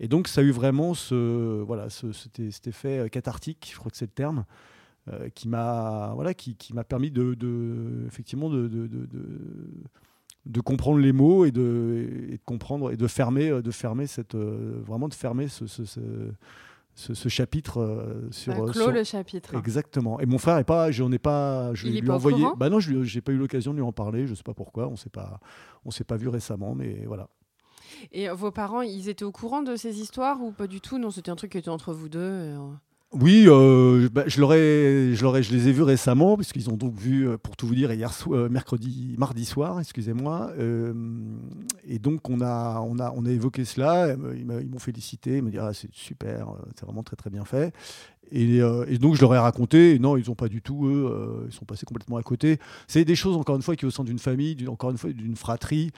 Et 0.00 0.08
donc 0.08 0.26
ça 0.28 0.40
a 0.40 0.44
eu 0.44 0.50
vraiment 0.50 0.94
ce, 0.94 1.62
voilà, 1.62 1.90
ce, 1.90 2.10
cet, 2.12 2.66
effet 2.66 2.98
euh, 2.98 3.08
cathartique, 3.08 3.70
je 3.72 3.78
crois 3.78 3.90
que 3.90 3.96
c'est 3.96 4.06
le 4.06 4.10
terme, 4.10 4.44
euh, 5.08 5.28
qui 5.28 5.46
m'a 5.46 6.12
voilà, 6.14 6.34
qui, 6.34 6.56
qui 6.56 6.72
m'a 6.72 6.84
permis 6.84 7.10
de, 7.10 8.06
effectivement 8.06 8.48
de, 8.48 8.66
comprendre 10.60 10.98
les 10.98 11.12
mots 11.12 11.44
et 11.44 11.50
de, 11.50 12.26
et 12.30 12.36
de 12.36 12.44
comprendre 12.44 12.90
et 12.90 12.96
de 12.96 13.06
fermer, 13.06 13.62
de 13.62 13.70
fermer 13.70 14.06
cette, 14.06 14.34
euh, 14.34 14.80
vraiment 14.86 15.08
de 15.08 15.14
fermer 15.14 15.48
ce, 15.48 15.66
ce 15.66 15.82
ce, 16.98 17.28
chapitre 17.28 17.80
euh, 17.80 18.28
sur. 18.30 18.52
Ça 18.52 18.72
clôt 18.72 18.90
le 18.90 19.04
chapitre. 19.04 19.54
Exactement. 19.54 20.18
Et 20.20 20.26
mon 20.26 20.38
frère 20.38 20.58
est 20.58 20.64
pas, 20.64 20.90
j'en 20.90 21.12
ai 21.12 21.18
pas, 21.18 21.72
je 21.74 21.86
lui 21.86 21.98
ai 21.98 22.10
envoyé. 22.10 22.44
Bah 22.56 22.68
non, 22.70 22.80
je 22.80 22.92
n'ai 22.92 23.20
pas 23.20 23.32
eu 23.32 23.36
l'occasion 23.36 23.72
de 23.72 23.76
lui 23.76 23.84
en 23.84 23.92
parler. 23.92 24.26
Je 24.26 24.34
sais 24.34 24.42
pas 24.42 24.54
pourquoi. 24.54 24.88
On 24.88 24.96
s'est 24.96 25.10
pas, 25.10 25.38
on 25.84 25.90
s'est 25.90 26.04
pas 26.04 26.16
vu 26.16 26.28
récemment, 26.28 26.74
mais 26.74 27.04
voilà. 27.06 27.28
Et 28.12 28.28
vos 28.28 28.50
parents, 28.50 28.82
ils 28.82 29.08
étaient 29.08 29.24
au 29.24 29.32
courant 29.32 29.62
de 29.62 29.76
ces 29.76 30.00
histoires 30.00 30.42
ou 30.42 30.52
pas 30.52 30.66
du 30.66 30.80
tout? 30.80 30.98
Non, 30.98 31.10
c'était 31.10 31.30
un 31.30 31.36
truc 31.36 31.52
qui 31.52 31.58
était 31.58 31.68
entre 31.68 31.92
vous 31.92 32.08
deux. 32.08 32.54
Oui, 33.12 33.44
euh, 33.46 34.10
bah, 34.12 34.24
je, 34.26 34.38
l'aurais, 34.38 35.14
je, 35.14 35.42
je 35.42 35.52
les 35.52 35.68
ai 35.68 35.72
vus 35.72 35.82
récemment, 35.82 36.36
puisqu'ils 36.36 36.68
ont 36.68 36.76
donc 36.76 36.94
vu, 36.94 37.26
euh, 37.26 37.38
pour 37.38 37.56
tout 37.56 37.66
vous 37.66 37.74
dire, 37.74 37.90
hier 37.90 38.12
euh, 38.28 38.50
mercredi, 38.50 39.14
mardi 39.16 39.46
soir, 39.46 39.80
excusez-moi. 39.80 40.52
et 41.86 41.98
donc, 41.98 42.28
on 42.28 42.42
a, 42.42 42.80
on, 42.80 42.98
a, 42.98 43.10
on 43.16 43.24
a 43.24 43.30
évoqué 43.30 43.64
cela. 43.64 44.14
Ils 44.36 44.44
m'ont 44.44 44.78
félicité, 44.78 45.38
ils 45.38 45.42
m'ont 45.42 45.48
dit 45.48 45.58
ah, 45.58 45.72
c'est 45.72 45.92
super, 45.92 46.48
c'est 46.76 46.84
vraiment 46.84 47.02
très 47.02 47.16
très 47.16 47.30
bien 47.30 47.46
fait. 47.46 47.72
Et, 48.30 48.60
donc, 48.98 49.14
je 49.14 49.22
leur 49.22 49.34
ai 49.34 49.38
raconté. 49.38 49.98
non, 49.98 50.18
ils 50.18 50.28
n'ont 50.28 50.34
pas 50.34 50.48
du 50.48 50.60
tout, 50.60 50.86
eux, 50.86 51.46
ils 51.48 51.54
sont 51.54 51.64
passés 51.64 51.86
complètement 51.86 52.18
à 52.18 52.22
côté. 52.22 52.58
C'est 52.88 53.06
des 53.06 53.16
choses, 53.16 53.36
encore 53.36 53.56
une 53.56 53.62
fois, 53.62 53.74
qui, 53.74 53.86
au 53.86 53.90
sein 53.90 54.04
d'une 54.04 54.18
famille, 54.18 54.68
encore 54.68 54.90
une 54.90 54.98
fois, 54.98 55.10
d'une 55.12 55.36
fratrie, 55.36 55.92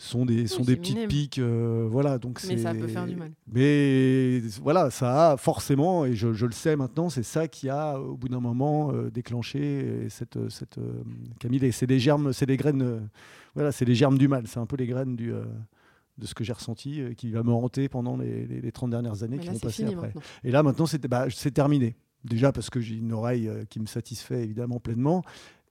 sont 0.00 0.24
des, 0.24 0.46
sont 0.46 0.62
des 0.62 0.76
petites 0.76 1.08
piques. 1.08 1.38
Euh, 1.38 1.86
voilà, 1.88 2.18
donc 2.18 2.40
mais 2.48 2.56
ça 2.56 2.72
peut 2.72 2.88
faire 2.88 3.06
du 3.06 3.16
mal. 3.16 3.32
Mais 3.52 4.40
voilà, 4.62 4.90
ça 4.90 5.32
a 5.32 5.36
forcément, 5.36 6.06
et 6.06 6.14
je, 6.14 6.28
le 6.28 6.52
sais 6.52 6.74
maintenant, 6.74 7.10
c'est 7.10 7.22
ça 7.22 7.48
qui 7.48 7.68
a, 7.68 8.00
au 8.00 8.16
bout 8.16 8.28
d'un 8.28 8.40
moment, 8.40 8.92
euh, 8.92 9.10
déclenché 9.10 10.06
cette, 10.08 10.38
cette 10.48 10.78
euh, 10.78 11.02
Camille. 11.38 11.70
C'est 11.72 11.86
des 11.86 11.98
germes, 11.98 12.32
c'est 12.32 12.46
des 12.46 12.56
graines, 12.56 13.08
voilà, 13.54 13.72
c'est 13.72 13.84
les 13.84 13.94
germes 13.94 14.16
du 14.16 14.26
mal. 14.26 14.46
C'est 14.46 14.58
un 14.58 14.66
peu 14.66 14.76
les 14.76 14.86
graines 14.86 15.16
du, 15.16 15.32
de 15.32 16.26
ce 16.26 16.34
que 16.34 16.44
j'ai 16.44 16.54
ressenti, 16.54 17.02
qui 17.16 17.30
va 17.30 17.42
me 17.42 17.52
hanter 17.52 17.88
pendant 17.90 18.16
les, 18.16 18.46
les, 18.46 18.72
30 18.72 18.90
dernières 18.90 19.22
années 19.22 19.38
qui 19.38 19.48
vont 19.48 19.58
passer 19.58 19.84
après. 19.84 20.14
Et 20.44 20.50
là, 20.50 20.62
maintenant, 20.62 20.86
c'est 20.86 21.06
bah, 21.06 21.26
terminé. 21.52 21.94
Déjà 22.24 22.52
parce 22.52 22.68
que 22.68 22.80
j'ai 22.80 22.96
une 22.96 23.12
oreille 23.12 23.50
qui 23.70 23.80
me 23.80 23.86
satisfait 23.86 24.42
évidemment 24.42 24.78
pleinement, 24.78 25.22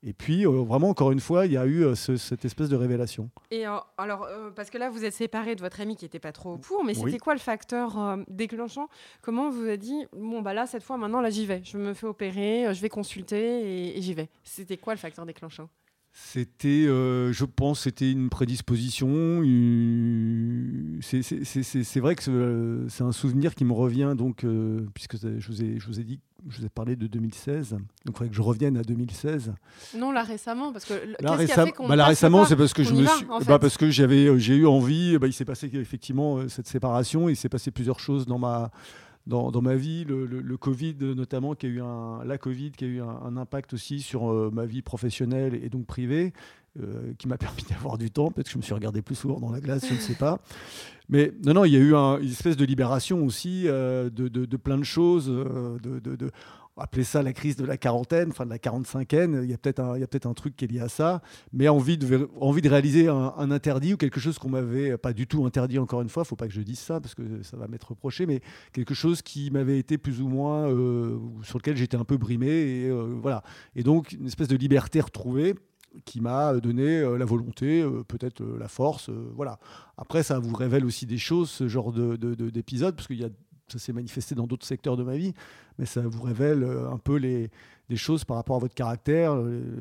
et 0.02 0.14
puis, 0.14 0.46
euh, 0.46 0.50
vraiment, 0.50 0.90
encore 0.90 1.12
une 1.12 1.20
fois, 1.20 1.46
il 1.46 1.52
y 1.52 1.58
a 1.58 1.66
eu 1.66 1.84
euh, 1.84 1.96
cette 1.96 2.46
espèce 2.46 2.70
de 2.70 2.76
révélation. 2.78 3.30
Et 3.52 3.68
euh, 3.68 3.78
alors, 3.98 4.28
parce 4.56 4.70
que 4.70 4.78
là, 4.78 4.90
vous 4.90 5.04
êtes 5.04 5.14
séparé 5.14 5.56
de 5.56 5.62
votre 5.62 5.82
ami 5.82 5.98
qui 5.98 6.06
n'était 6.06 6.20
pas 6.20 6.32
trop 6.32 6.58
pour, 6.58 6.86
mais 6.86 6.94
c'était 6.94 7.18
quoi 7.18 7.34
le 7.34 7.40
facteur 7.40 8.18
déclenchant? 8.30 8.88
Comment 9.22 9.50
vous 9.50 9.64
avez 9.64 9.78
dit, 9.78 10.06
bon, 10.14 10.42
bah 10.42 10.54
là, 10.54 10.68
cette 10.68 10.84
fois, 10.84 10.98
maintenant, 10.98 11.22
là, 11.22 11.30
j'y 11.30 11.46
vais. 11.46 11.62
Je 11.64 11.78
me 11.78 11.94
fais 11.94 12.08
opérer, 12.08 12.74
je 12.74 12.82
vais 12.82 12.90
consulter 12.90 13.98
et, 13.98 14.02
j'y 14.02 14.14
vais. 14.14 14.30
C'était 14.44 14.78
quoi 14.78 14.94
le 14.94 15.00
facteur 15.00 15.26
déclenchant? 15.26 15.70
C'était, 16.12 16.86
je 16.86 17.46
pense, 17.46 17.82
c'était 17.82 18.12
une 18.12 18.30
prédisposition. 18.30 19.42
C'est 21.02 22.00
vrai 22.00 22.16
que 22.16 22.86
c'est 22.90 23.04
un 23.04 23.12
souvenir 23.12 23.56
qui 23.56 23.66
me 23.66 23.74
revient, 23.74 24.14
donc, 24.18 24.46
puisque 24.94 25.18
je 25.18 25.48
vous, 25.48 25.64
ai, 25.64 25.80
je 25.80 25.88
vous 25.88 26.00
ai 26.00 26.04
dit 26.04 26.20
je 26.48 26.60
vous 26.60 26.66
ai 26.66 26.70
parlé 26.70 26.96
de 26.96 27.08
2016, 27.08 27.72
donc 27.72 27.82
il 28.06 28.12
faudrait 28.12 28.30
que 28.30 28.36
je 28.36 28.42
revienne 28.42 28.78
à 28.78 28.84
2016. 28.84 29.54
Non, 29.98 30.12
là 30.12 30.24
récemment, 30.24 30.72
parce 30.72 30.86
que 30.86 30.94
là, 30.94 31.18
bah, 31.22 31.96
là 31.96 32.06
récemment, 32.06 32.46
c'est 32.46 32.56
parce 32.56 32.74
que 32.74 32.84
je 32.84 32.94
me 32.94 33.06
suis, 33.06 33.26
bah, 33.46 33.60
parce 33.60 33.78
que 33.78 33.90
j'avais, 33.90 34.28
euh, 34.28 34.38
j'ai 34.38 34.56
eu 34.56 34.66
envie. 34.66 35.18
Bah, 35.18 35.28
il 35.28 35.34
s'est 35.34 35.46
passé 35.46 35.70
effectivement 35.74 36.38
euh, 36.38 36.48
cette 36.48 36.68
séparation. 36.68 37.30
Il 37.30 37.36
s'est 37.36 37.50
passé 37.50 37.72
plusieurs 37.72 38.00
choses 38.00 38.26
dans 38.26 38.40
ma 38.40 38.72
dans, 39.28 39.62
ma 39.62 39.76
vie, 39.76 40.06
le, 40.06 40.58
Covid 40.58 40.96
notamment, 41.00 41.54
qui 41.56 41.68
a 41.68 41.70
eu 41.70 41.82
un, 41.82 42.24
la 42.26 42.38
Covid 42.38 42.72
qui 42.72 42.86
a 42.86 42.88
eu 42.88 43.02
un, 43.02 43.38
impact 43.38 43.74
aussi 43.74 44.00
sur 44.00 44.32
euh, 44.32 44.50
ma 44.52 44.66
vie 44.66 44.82
professionnelle 44.82 45.56
et 45.56 45.70
donc 45.70 45.86
privée. 45.86 46.34
qui 47.18 47.28
m'a 47.28 47.38
permis 47.38 47.64
d'avoir 47.70 47.98
du 47.98 48.12
temps. 48.12 48.32
Peut-être 48.32 48.48
que 48.48 48.54
je 48.54 48.58
me 48.58 48.64
suis 48.64 48.74
regardé 48.74 49.02
plus 49.02 49.16
souvent 49.16 49.40
dans 49.40 49.52
la 49.52 49.60
glace, 49.60 49.86
je 49.88 49.94
ne 49.94 50.00
sais 50.00 50.16
pas. 50.16 50.40
Mais 51.10 51.34
non, 51.44 51.56
non, 51.56 51.66
il 51.66 51.74
y 51.74 51.76
a 51.76 51.80
eu 51.80 51.94
une 51.94 52.30
espèce 52.30 52.56
de 52.56 52.66
libération 52.66 53.26
aussi 53.26 53.64
euh, 53.66 54.10
de, 54.12 54.58
plein 54.58 54.78
de 54.78 54.84
choses. 54.84 55.28
Euh, 55.28 55.78
appeler 56.80 57.04
ça 57.04 57.24
la 57.24 57.34
crise 57.34 57.56
de 57.56 57.66
la 57.66 57.78
quarantaine, 57.78 58.30
enfin 58.30 58.46
de 58.46 58.50
la 58.50 58.58
45e. 58.58 59.44
Il 59.44 59.50
y 59.50 59.54
a 59.54 59.58
peut-être 59.58 60.28
un, 60.28 60.34
truc 60.34 60.56
qui 60.56 60.66
est 60.66 60.68
lié 60.68 60.80
à 60.80 60.90
ça. 60.90 61.22
Mais 61.54 61.68
envie 61.68 61.98
de, 61.98 62.70
réaliser 62.70 63.08
un, 63.08 63.52
interdit 63.52 63.94
ou 63.94 63.98
quelque 63.98 64.20
chose 64.20 64.38
qu'on 64.40 64.50
m'avait 64.50 64.98
pas 64.98 65.14
du 65.14 65.28
tout 65.28 65.46
interdit, 65.46 65.80
encore 65.80 66.02
une 66.02 66.10
fois. 66.10 66.24
faut 66.24 66.36
pas 66.36 66.48
que 66.48 66.54
je 66.54 66.62
dise 66.62 66.80
ça 66.80 67.00
parce 67.00 67.16
que 67.16 67.44
ça 67.44 67.58
va 67.58 67.68
m'être 67.68 67.90
reproché. 67.90 68.26
Mais 68.26 68.42
quelque 68.74 68.94
chose 68.94 69.22
qui 69.22 69.52
m'avait 69.52 69.80
été 69.80 69.98
plus 69.98 70.22
ou 70.22 70.28
moins. 70.28 70.70
Euh, 70.70 71.18
sur 71.44 71.58
lequel 71.58 71.78
j'étais 71.78 71.98
un 71.98 72.06
peu 72.06 72.18
brimé. 72.18 72.48
Et, 72.48 72.92
voilà. 73.22 73.44
et 73.76 73.84
donc, 73.84 74.14
une 74.14 74.28
espèce 74.28 74.48
de 74.48 74.56
liberté 74.56 75.00
retrouvée 75.02 75.56
qui 76.06 76.22
m'a 76.22 76.54
donné 76.56 77.00
euh, 77.00 77.18
la 77.18 77.26
volonté, 77.26 77.82
euh, 77.82 78.04
peut-être 78.04 78.42
euh, 78.42 78.58
la 78.60 78.68
force. 78.68 79.10
voilà. 79.36 79.60
Après, 79.98 80.24
ça 80.24 80.40
vous 80.40 80.56
révèle 80.56 80.86
aussi 80.86 81.06
des 81.06 81.18
choses, 81.18 81.50
ce 81.50 81.68
genre 81.68 81.92
d'épisode, 81.92 82.92
de, 82.92 82.96
parce 82.96 83.08
que 83.08 83.14
y 83.14 83.24
a, 83.24 83.30
ça 83.72 83.80
s'est 83.80 83.94
manifesté 83.94 84.36
dans 84.36 84.48
d'autres 84.48 84.66
secteurs 84.66 84.98
de 84.98 85.04
ma 85.04 85.18
vie, 85.18 85.34
mais 85.78 85.86
ça 85.86 86.02
vous 86.02 86.22
révèle 86.22 86.64
un 86.64 86.98
peu 86.98 87.16
les, 87.16 87.50
des 87.90 87.96
choses 87.96 88.24
par 88.24 88.38
rapport 88.38 88.56
à 88.56 88.60
votre 88.60 88.76
caractère, 88.76 89.36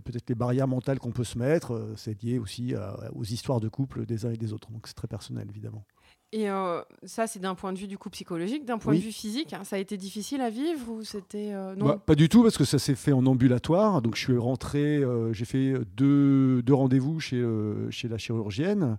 peut-être 0.04 0.28
les 0.28 0.34
barrières 0.34 0.68
mentales 0.68 0.98
qu'on 0.98 1.12
peut 1.12 1.24
se 1.24 1.38
mettre. 1.38 1.92
c'est 1.96 2.22
lié 2.22 2.38
aussi 2.38 2.74
aux 3.14 3.24
histoires 3.24 3.60
de 3.60 3.68
couple 3.68 4.06
des 4.06 4.26
uns 4.26 4.30
et 4.30 4.36
des 4.36 4.52
autres. 4.52 4.70
Donc 4.70 4.86
c'est 4.86 4.94
très 4.94 5.08
personnel, 5.08 5.46
évidemment. 5.50 5.84
Et 6.30 6.50
euh, 6.50 6.82
ça, 7.04 7.26
c'est 7.26 7.38
d'un 7.38 7.54
point 7.54 7.72
de 7.72 7.78
vue 7.78 7.86
du 7.86 7.96
coup 7.96 8.10
psychologique, 8.10 8.66
d'un 8.66 8.76
point 8.76 8.94
de 8.94 8.98
vue 8.98 9.12
physique. 9.12 9.54
Hein, 9.54 9.64
ça 9.64 9.76
a 9.76 9.78
été 9.78 9.96
difficile 9.96 10.42
à 10.42 10.50
vivre 10.50 10.90
ou 10.90 11.02
c'était 11.02 11.54
euh, 11.54 11.74
non? 11.74 11.86
Bah, 11.86 12.02
Pas 12.04 12.14
du 12.14 12.28
tout 12.28 12.42
parce 12.42 12.58
que 12.58 12.64
ça 12.64 12.78
s'est 12.78 12.94
fait 12.94 13.12
en 13.12 13.24
ambulatoire. 13.24 14.02
Donc 14.02 14.14
je 14.14 14.20
suis 14.20 14.36
rentré, 14.36 14.98
euh, 14.98 15.32
j'ai 15.32 15.46
fait 15.46 15.72
deux, 15.96 16.60
deux 16.62 16.74
rendez-vous 16.74 17.18
chez, 17.18 17.42
chez 17.90 18.08
la 18.08 18.18
chirurgienne. 18.18 18.98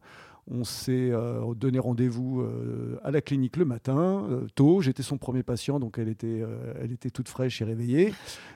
On 0.51 0.63
s'est 0.63 1.11
euh, 1.11 1.53
donné 1.53 1.77
rendez-vous 1.77 2.41
euh, 2.41 2.99
à 3.03 3.11
la 3.11 3.21
clinique 3.21 3.55
le 3.55 3.65
matin, 3.65 4.25
euh, 4.31 4.47
tôt. 4.55 4.81
J'étais 4.81 5.03
son 5.03 5.19
premier 5.19 5.43
patient, 5.43 5.79
donc 5.79 5.99
elle 5.99 6.09
était, 6.09 6.43
elle 6.81 6.91
était 6.91 7.11
toute 7.11 7.29
fraîche 7.29 7.61
et 7.61 7.65
réveillée. 7.65 8.13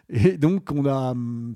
Et 0.09 0.37
donc, 0.37 0.71
on 0.71 0.85
a. 0.85 1.11
Hum, 1.11 1.53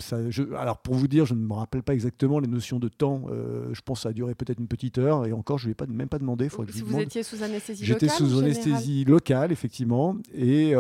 alors, 0.58 0.78
pour 0.78 0.94
vous 0.94 1.08
dire, 1.08 1.26
je 1.26 1.34
ne 1.34 1.40
me 1.40 1.54
rappelle 1.54 1.82
pas 1.82 1.94
exactement 1.94 2.40
les 2.40 2.48
notions 2.48 2.80
de 2.80 2.88
temps. 2.88 3.26
je 3.72 3.82
pense 3.82 4.00
que 4.00 4.04
ça 4.04 4.10
a 4.10 4.14
duré 4.14 4.36
peut-être 4.36 4.60
une 4.60 4.68
petite 4.68 5.00
heure. 5.00 5.26
Et 5.26 5.34
encore, 5.34 5.58
je 5.58 5.66
ne 5.66 5.68
lui 5.68 5.72
ai 5.72 5.76
pas, 5.76 5.88
même 5.88 6.10
pas 6.10 6.20
demandé. 6.20 6.50
Que 6.50 6.72
je 6.72 6.84
vous 6.84 7.00
étiez 7.00 7.24
sous 7.24 7.42
anesthésie 7.42 7.86
locale 7.86 8.00
J'étais 8.00 8.14
sous 8.14 8.40
anesthésie 8.40 9.06
locale, 9.06 9.52
effectivement. 9.52 10.18
Et. 10.36 10.74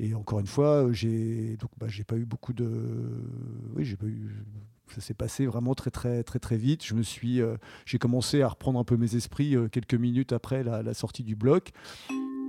Et 0.00 0.14
encore 0.14 0.38
une 0.38 0.46
fois, 0.46 0.86
j'ai 0.92 1.56
donc 1.56 1.70
bah, 1.76 1.88
j'ai 1.88 2.04
pas 2.04 2.16
eu 2.16 2.24
beaucoup 2.24 2.52
de, 2.52 2.70
oui, 3.74 3.84
j'ai 3.84 3.96
pas 3.96 4.06
eu 4.06 4.44
ça 4.94 5.00
s'est 5.00 5.14
passé 5.14 5.46
vraiment 5.46 5.74
très 5.74 5.90
très 5.90 6.22
très 6.22 6.38
très 6.38 6.56
vite. 6.56 6.84
Je 6.84 6.94
me 6.94 7.02
suis, 7.02 7.40
euh, 7.40 7.56
j'ai 7.86 7.98
commencé 7.98 8.42
à 8.42 8.48
reprendre 8.48 8.78
un 8.78 8.84
peu 8.84 8.96
mes 8.96 9.16
esprits 9.16 9.56
euh, 9.56 9.68
quelques 9.68 9.94
minutes 9.94 10.32
après 10.32 10.62
la, 10.62 10.94
sortie 10.94 11.22
du 11.22 11.36
bloc. 11.36 11.70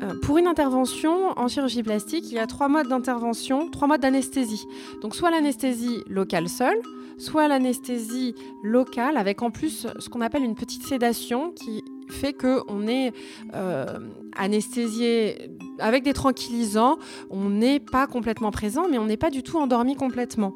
Euh, 0.02 0.14
pour 0.22 0.38
une 0.38 0.48
intervention 0.48 1.38
en 1.38 1.48
chirurgie 1.48 1.84
plastique, 1.84 2.26
il 2.28 2.34
y 2.34 2.40
a 2.40 2.48
trois 2.48 2.70
modes 2.70 2.88
d'intervention, 2.88 3.70
trois 3.70 3.88
modes 3.88 4.02
d'anesthésie. 4.02 4.66
Donc 5.02 5.16
soit 5.16 5.30
l'anesthésie 5.30 6.04
locale 6.08 6.48
seule, 6.48 6.80
soit 7.18 7.48
l'anesthésie 7.48 8.34
locale 8.64 9.18
avec 9.18 9.42
en 9.42 9.52
plus 9.52 9.88
ce 10.00 10.10
qu'on 10.10 10.22
appelle 10.22 10.44
une 10.44 10.56
petite 10.56 10.84
sédation 10.84 11.52
qui 11.52 11.84
fait 12.10 12.34
qu'on 12.34 12.88
est 12.88 13.14
euh, 13.54 14.00
anesthésié 14.38 15.50
avec 15.80 16.04
des 16.04 16.14
tranquillisants, 16.14 16.98
on 17.30 17.50
n'est 17.50 17.80
pas 17.80 18.08
complètement 18.08 18.52
présent, 18.52 18.88
mais 18.90 18.98
on 18.98 19.06
n'est 19.06 19.18
pas 19.18 19.30
du 19.30 19.44
tout 19.44 19.58
endormi 19.58 19.96
complètement. 19.96 20.54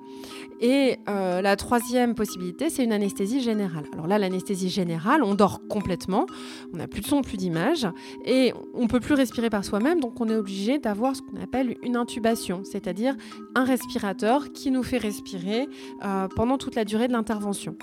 Et 0.59 0.97
euh, 1.09 1.41
la 1.41 1.55
troisième 1.55 2.15
possibilité, 2.15 2.69
c'est 2.69 2.83
une 2.83 2.93
anesthésie 2.93 3.41
générale. 3.41 3.85
Alors 3.93 4.07
là, 4.07 4.17
l'anesthésie 4.17 4.69
générale, 4.69 5.23
on 5.23 5.35
dort 5.35 5.61
complètement, 5.67 6.25
on 6.73 6.77
n'a 6.77 6.87
plus 6.87 7.01
de 7.01 7.07
son, 7.07 7.21
plus 7.21 7.37
d'image, 7.37 7.87
et 8.25 8.53
on 8.73 8.87
peut 8.87 8.99
plus 8.99 9.15
respirer 9.15 9.49
par 9.49 9.65
soi-même, 9.65 9.99
donc 9.99 10.19
on 10.21 10.29
est 10.29 10.35
obligé 10.35 10.79
d'avoir 10.79 11.15
ce 11.15 11.21
qu'on 11.21 11.41
appelle 11.41 11.75
une 11.83 11.95
intubation, 11.95 12.63
c'est-à-dire 12.63 13.15
un 13.55 13.63
respirateur 13.63 14.51
qui 14.53 14.71
nous 14.71 14.83
fait 14.83 14.97
respirer 14.97 15.67
euh, 16.03 16.27
pendant 16.35 16.57
toute 16.57 16.75
la 16.75 16.85
durée 16.85 17.07
de 17.07 17.13
l'intervention. 17.13 17.75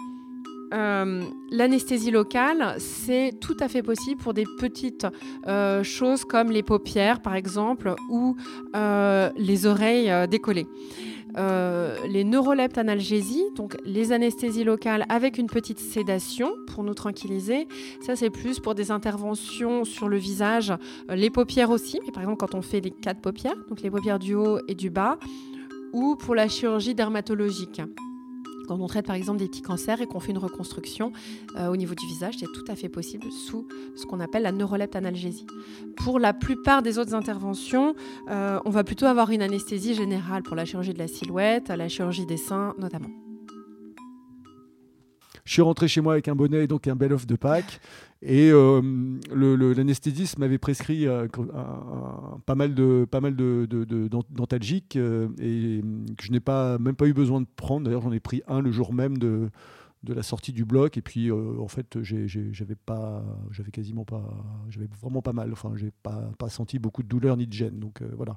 Euh, 0.72 1.24
l'anesthésie 1.50 2.10
locale, 2.10 2.76
c'est 2.78 3.32
tout 3.40 3.56
à 3.60 3.68
fait 3.68 3.82
possible 3.82 4.20
pour 4.20 4.34
des 4.34 4.44
petites 4.58 5.06
euh, 5.46 5.82
choses 5.82 6.24
comme 6.24 6.50
les 6.50 6.62
paupières, 6.62 7.20
par 7.20 7.34
exemple, 7.34 7.94
ou 8.08 8.36
euh, 8.76 9.30
les 9.36 9.66
oreilles 9.66 10.12
décollées. 10.28 10.66
les 11.36 12.24
neuroleptes 12.24 12.78
analgésies, 12.78 13.44
donc 13.54 13.76
les 13.84 14.12
anesthésies 14.12 14.64
locales 14.64 15.06
avec 15.08 15.38
une 15.38 15.46
petite 15.46 15.78
sédation 15.78 16.52
pour 16.66 16.82
nous 16.82 16.94
tranquilliser, 16.94 17.68
ça 18.00 18.16
c'est 18.16 18.30
plus 18.30 18.58
pour 18.58 18.74
des 18.74 18.90
interventions 18.90 19.84
sur 19.84 20.08
le 20.08 20.16
visage, 20.16 20.72
les 21.08 21.30
paupières 21.30 21.70
aussi, 21.70 22.00
mais 22.04 22.10
par 22.10 22.24
exemple 22.24 22.38
quand 22.38 22.56
on 22.56 22.62
fait 22.62 22.80
les 22.80 22.90
quatre 22.90 23.20
paupières, 23.20 23.54
donc 23.68 23.80
les 23.80 23.90
paupières 23.90 24.18
du 24.18 24.34
haut 24.34 24.58
et 24.66 24.74
du 24.74 24.90
bas, 24.90 25.18
ou 25.92 26.16
pour 26.16 26.34
la 26.34 26.48
chirurgie 26.48 26.96
dermatologique 26.96 27.80
quand 28.70 28.78
on 28.80 28.86
traite 28.86 29.06
par 29.06 29.16
exemple 29.16 29.40
des 29.40 29.48
petits 29.48 29.62
cancers 29.62 30.00
et 30.00 30.06
qu'on 30.06 30.20
fait 30.20 30.30
une 30.30 30.38
reconstruction 30.38 31.12
euh, 31.56 31.66
au 31.66 31.76
niveau 31.76 31.96
du 31.96 32.06
visage, 32.06 32.34
c'est 32.38 32.46
tout 32.46 32.64
à 32.68 32.76
fait 32.76 32.88
possible 32.88 33.26
sous 33.32 33.66
ce 33.96 34.06
qu'on 34.06 34.20
appelle 34.20 34.44
la 34.44 34.52
neurolepte 34.52 34.94
analgésie. 34.94 35.44
Pour 35.96 36.20
la 36.20 36.32
plupart 36.32 36.80
des 36.80 36.96
autres 36.96 37.14
interventions, 37.14 37.96
euh, 38.28 38.60
on 38.64 38.70
va 38.70 38.84
plutôt 38.84 39.06
avoir 39.06 39.30
une 39.30 39.42
anesthésie 39.42 39.94
générale 39.94 40.44
pour 40.44 40.54
la 40.54 40.64
chirurgie 40.64 40.94
de 40.94 41.00
la 41.00 41.08
silhouette, 41.08 41.68
la 41.68 41.88
chirurgie 41.88 42.26
des 42.26 42.36
seins 42.36 42.74
notamment. 42.78 43.10
Je 45.50 45.54
suis 45.54 45.62
rentré 45.62 45.88
chez 45.88 46.00
moi 46.00 46.12
avec 46.12 46.28
un 46.28 46.36
bonnet 46.36 46.62
et 46.62 46.66
donc 46.68 46.86
un 46.86 46.94
bel 46.94 47.12
off 47.12 47.26
de 47.26 47.34
Pâques. 47.34 47.80
Et 48.22 48.52
euh, 48.52 48.80
l'anesthésiste 49.32 50.38
m'avait 50.38 50.58
prescrit 50.58 51.08
euh, 51.08 51.26
pas 52.46 52.54
mal 52.54 52.72
de, 52.72 53.04
pas 53.10 53.20
mal 53.20 53.34
de, 53.34 53.66
dentalgiques 54.30 54.94
euh, 54.94 55.26
et 55.40 55.82
que 56.16 56.22
je 56.22 56.30
n'ai 56.30 56.38
pas, 56.38 56.78
même 56.78 56.94
pas 56.94 57.06
eu 57.06 57.12
besoin 57.12 57.40
de 57.40 57.48
prendre. 57.56 57.86
D'ailleurs, 57.86 58.02
j'en 58.02 58.12
ai 58.12 58.20
pris 58.20 58.42
un 58.46 58.60
le 58.60 58.70
jour 58.70 58.92
même 58.92 59.18
de, 59.18 59.50
de 60.04 60.14
la 60.14 60.22
sortie 60.22 60.52
du 60.52 60.64
bloc. 60.64 60.96
Et 60.96 61.02
puis, 61.02 61.32
en 61.32 61.66
fait, 61.66 61.98
j'avais 62.00 62.76
pas, 62.76 63.24
j'avais 63.50 63.72
quasiment 63.72 64.04
pas, 64.04 64.22
j'avais 64.68 64.88
vraiment 65.02 65.20
pas 65.20 65.32
mal. 65.32 65.50
Enfin, 65.50 65.72
j'ai 65.74 65.90
pas, 66.04 66.30
pas 66.38 66.48
senti 66.48 66.78
beaucoup 66.78 67.02
de 67.02 67.08
douleur 67.08 67.36
ni 67.36 67.48
de 67.48 67.52
gêne. 67.52 67.80
Donc 67.80 68.02
voilà. 68.16 68.36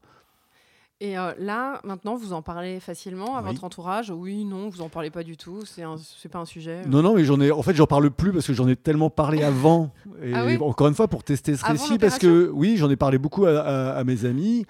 Et 1.03 1.17
euh, 1.17 1.33
là, 1.37 1.81
maintenant, 1.83 2.15
vous 2.15 2.31
en 2.31 2.41
parlez 2.41 2.79
facilement 2.79 3.35
à 3.35 3.41
votre 3.41 3.65
entourage? 3.65 4.09
Oui, 4.09 4.45
non, 4.45 4.69
vous 4.69 4.79
en 4.79 4.87
parlez 4.87 5.09
pas 5.09 5.23
du 5.23 5.35
tout. 5.35 5.65
C'est 5.65 5.81
n'est 5.81 6.29
pas 6.31 6.39
un 6.39 6.45
sujet. 6.45 6.83
Euh. 6.85 6.87
Non, 6.87 7.01
non, 7.01 7.13
mais 7.13 7.25
j'en 7.25 7.41
ai. 7.41 7.51
En 7.51 7.61
fait, 7.61 7.75
j'en 7.75 7.87
parle 7.87 8.09
plus 8.09 8.31
parce 8.31 8.47
que 8.47 8.53
j'en 8.53 8.69
ai 8.69 8.77
tellement 8.77 9.09
parlé 9.09 9.43
avant. 9.43 9.91
Et 10.23 10.33
ah 10.33 10.45
encore 10.61 10.87
une 10.87 10.95
fois, 10.95 11.09
pour 11.09 11.25
tester 11.25 11.57
ce 11.57 11.65
récit, 11.65 11.97
parce 11.97 12.17
que 12.17 12.49
oui, 12.53 12.77
j'en 12.77 12.89
ai 12.89 12.95
parlé 12.95 13.17
beaucoup 13.17 13.45
à, 13.45 14.01
mes 14.05 14.23
amis 14.23 14.65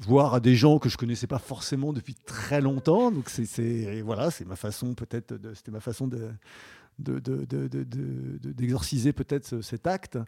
voire 0.00 0.34
à 0.34 0.38
des 0.38 0.54
gens 0.54 0.78
que 0.78 0.88
je 0.88 0.96
connaissais 0.96 1.26
pas 1.26 1.40
forcément 1.40 1.94
depuis 1.94 2.14
très 2.14 2.60
longtemps. 2.60 3.10
Donc 3.10 3.30
c'est 3.30 4.02
voilà, 4.02 4.30
c'est 4.30 4.46
ma 4.46 4.56
façon 4.56 4.92
peut-être, 4.92 5.40
c'était 5.54 5.72
ma 5.72 5.80
façon 5.80 6.06
de 6.06 6.28
d'exorciser 6.98 9.12
peut-être 9.12 9.62
cet 9.62 9.86
acte. 9.86 10.18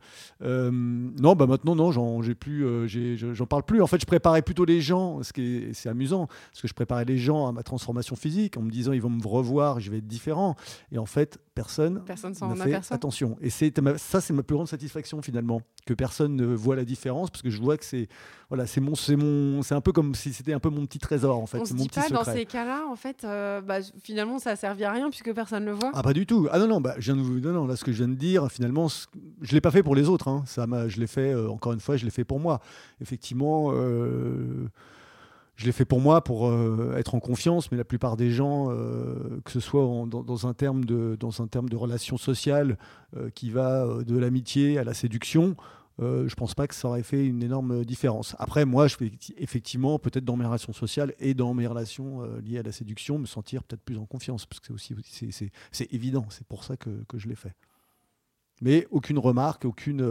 Euh, 0.42 0.70
non, 0.70 1.34
bah 1.34 1.46
maintenant, 1.46 1.74
non, 1.74 1.92
j'en 1.92 2.22
j'ai 2.22 2.34
plus, 2.34 2.64
euh, 2.64 3.34
j'en 3.34 3.46
parle 3.46 3.64
plus. 3.64 3.82
En 3.82 3.86
fait, 3.86 4.00
je 4.00 4.06
préparais 4.06 4.42
plutôt 4.42 4.64
les 4.64 4.80
gens, 4.80 5.22
ce 5.22 5.32
qui 5.32 5.42
est, 5.42 5.74
c'est 5.74 5.88
amusant, 5.88 6.26
parce 6.26 6.62
que 6.62 6.68
je 6.68 6.74
préparais 6.74 7.04
les 7.04 7.18
gens 7.18 7.46
à 7.46 7.52
ma 7.52 7.62
transformation 7.62 8.16
physique 8.16 8.56
en 8.56 8.62
me 8.62 8.70
disant 8.70 8.92
ils 8.92 9.02
vont 9.02 9.10
me 9.10 9.26
revoir, 9.26 9.80
je 9.80 9.90
vais 9.90 9.98
être 9.98 10.06
différent. 10.06 10.56
Et 10.92 10.98
en 10.98 11.06
fait, 11.06 11.38
personne, 11.54 12.02
personne 12.04 12.34
s'en 12.34 12.54
fait 12.54 12.80
attention. 12.90 13.36
Et 13.40 13.50
c'est 13.50 13.72
ça, 13.96 14.20
c'est 14.20 14.32
ma 14.32 14.42
plus 14.42 14.54
grande 14.54 14.68
satisfaction 14.68 15.22
finalement, 15.22 15.62
que 15.90 15.94
personne 15.94 16.36
ne 16.36 16.46
voit 16.54 16.76
la 16.76 16.84
différence, 16.84 17.30
parce 17.30 17.42
que 17.42 17.50
je 17.50 17.60
vois 17.60 17.76
que 17.76 17.84
c'est 17.84 18.06
voilà, 18.48 18.66
c'est 18.66 18.80
mon, 18.80 18.94
c'est 18.94 19.16
mon, 19.16 19.62
c'est 19.62 19.74
un 19.74 19.80
peu 19.80 19.90
comme 19.90 20.14
si 20.14 20.32
c'était 20.32 20.52
un 20.52 20.60
peu 20.60 20.70
mon 20.70 20.86
petit 20.86 21.00
trésor 21.00 21.36
en 21.38 21.46
fait. 21.46 21.58
On 21.58 21.64
se 21.64 21.74
mon 21.74 21.82
dit 21.82 21.88
pas 21.88 22.08
dans 22.08 22.22
ces 22.22 22.46
cas-là, 22.46 22.84
en 22.88 22.94
fait, 22.94 23.24
euh, 23.24 23.60
bah, 23.60 23.78
finalement, 24.02 24.38
ça 24.38 24.50
a 24.50 24.56
servi 24.56 24.84
à 24.84 24.92
rien 24.92 25.10
puisque 25.10 25.32
personne 25.32 25.64
ne 25.64 25.70
le 25.70 25.76
voit. 25.76 25.90
Ah 25.94 26.02
pas 26.02 26.12
du 26.12 26.26
tout. 26.26 26.48
Ah 26.52 26.60
non 26.60 26.68
non, 26.68 26.80
bah, 26.80 26.94
je 26.98 27.12
viens 27.12 27.20
de 27.20 27.26
vous, 27.26 27.40
non, 27.40 27.52
non, 27.52 27.66
là 27.66 27.74
ce 27.74 27.84
que 27.84 27.90
je 27.90 27.98
viens 27.98 28.08
de 28.08 28.14
dire, 28.14 28.48
finalement, 28.50 28.86
je 29.40 29.52
l'ai 29.52 29.60
pas 29.60 29.72
fait 29.72 29.82
pour 29.82 29.96
les 29.96 30.08
autres. 30.08 30.28
Hein. 30.28 30.44
Ça 30.46 30.66
je 30.86 31.00
l'ai 31.00 31.08
fait 31.08 31.32
euh, 31.32 31.50
encore 31.50 31.72
une 31.72 31.80
fois, 31.80 31.96
je 31.96 32.04
l'ai 32.04 32.10
fait 32.12 32.24
pour 32.24 32.38
moi. 32.38 32.60
Effectivement. 33.00 33.72
Euh, 33.74 34.68
je 35.60 35.66
l'ai 35.66 35.72
fait 35.72 35.84
pour 35.84 36.00
moi, 36.00 36.24
pour 36.24 36.48
euh, 36.48 36.94
être 36.96 37.14
en 37.14 37.20
confiance, 37.20 37.70
mais 37.70 37.76
la 37.76 37.84
plupart 37.84 38.16
des 38.16 38.30
gens, 38.30 38.68
euh, 38.70 39.40
que 39.44 39.50
ce 39.50 39.60
soit 39.60 39.82
dans, 40.06 40.46
un 40.46 40.54
terme 40.54 40.86
de, 40.86 41.18
dans 41.20 41.42
un 41.42 41.48
terme 41.48 41.68
de 41.68 41.76
relation 41.76 42.16
sociale 42.16 42.78
euh, 43.14 43.28
qui 43.28 43.50
va 43.50 43.86
de 44.06 44.16
l'amitié 44.16 44.78
à 44.78 44.84
la 44.84 44.94
séduction, 44.94 45.56
je 46.00 46.22
ne 46.22 46.34
pense 46.34 46.54
pas 46.54 46.66
que 46.66 46.74
ça 46.74 46.88
aurait 46.88 47.02
fait 47.02 47.26
une 47.26 47.42
énorme 47.42 47.84
différence. 47.84 48.34
Après, 48.38 48.64
moi, 48.64 48.88
je 48.88 48.96
fais 48.96 49.12
effectivement, 49.36 49.98
peut-être 49.98 50.24
dans 50.24 50.36
mes 50.36 50.46
relations 50.46 50.72
sociales 50.72 51.14
et 51.18 51.34
dans 51.34 51.54
mes 51.54 51.66
relations 51.66 52.22
liées 52.42 52.58
à 52.58 52.62
la 52.62 52.72
séduction, 52.72 53.18
me 53.18 53.26
sentir 53.26 53.62
peut-être 53.64 53.82
plus 53.82 53.98
en 53.98 54.06
confiance, 54.06 54.46
parce 54.46 54.60
que 54.60 54.76
c'est 54.78 54.94
aussi 54.94 55.52
c'est 55.70 55.92
évident, 55.92 56.26
c'est 56.30 56.46
pour 56.46 56.64
ça 56.64 56.76
que, 56.76 57.04
que 57.08 57.18
je 57.18 57.28
l'ai 57.28 57.34
fait. 57.34 57.54
Mais 58.62 58.86
aucune 58.90 59.18
remarque, 59.18 59.64
aucune... 59.64 60.02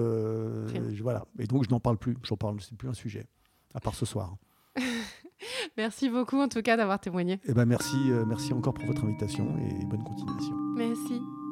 voilà. 1.02 1.26
Et 1.40 1.48
donc, 1.48 1.66
je 1.66 1.70
n'en 1.70 1.80
parle 1.80 1.98
plus, 1.98 2.18
j'en 2.24 2.38
parle, 2.38 2.60
c'est 2.62 2.76
plus 2.78 2.90
un 2.90 2.94
sujet, 2.94 3.26
à 3.74 3.80
part 3.80 3.96
ce 3.96 4.06
soir. 4.06 4.38
merci 5.78 6.10
beaucoup 6.10 6.38
en 6.38 6.48
tout 6.48 6.62
cas 6.62 6.78
d'avoir 6.78 7.00
témoigné. 7.00 7.40
Eh 7.46 7.54
ben 7.54 7.66
merci, 7.66 7.98
euh, 8.12 8.26
merci 8.26 8.54
encore 8.54 8.74
pour 8.74 8.86
votre 8.86 9.04
invitation 9.04 9.58
et 9.58 9.86
bonne 9.86 10.04
continuation. 10.04 10.56
Merci. 10.76 11.49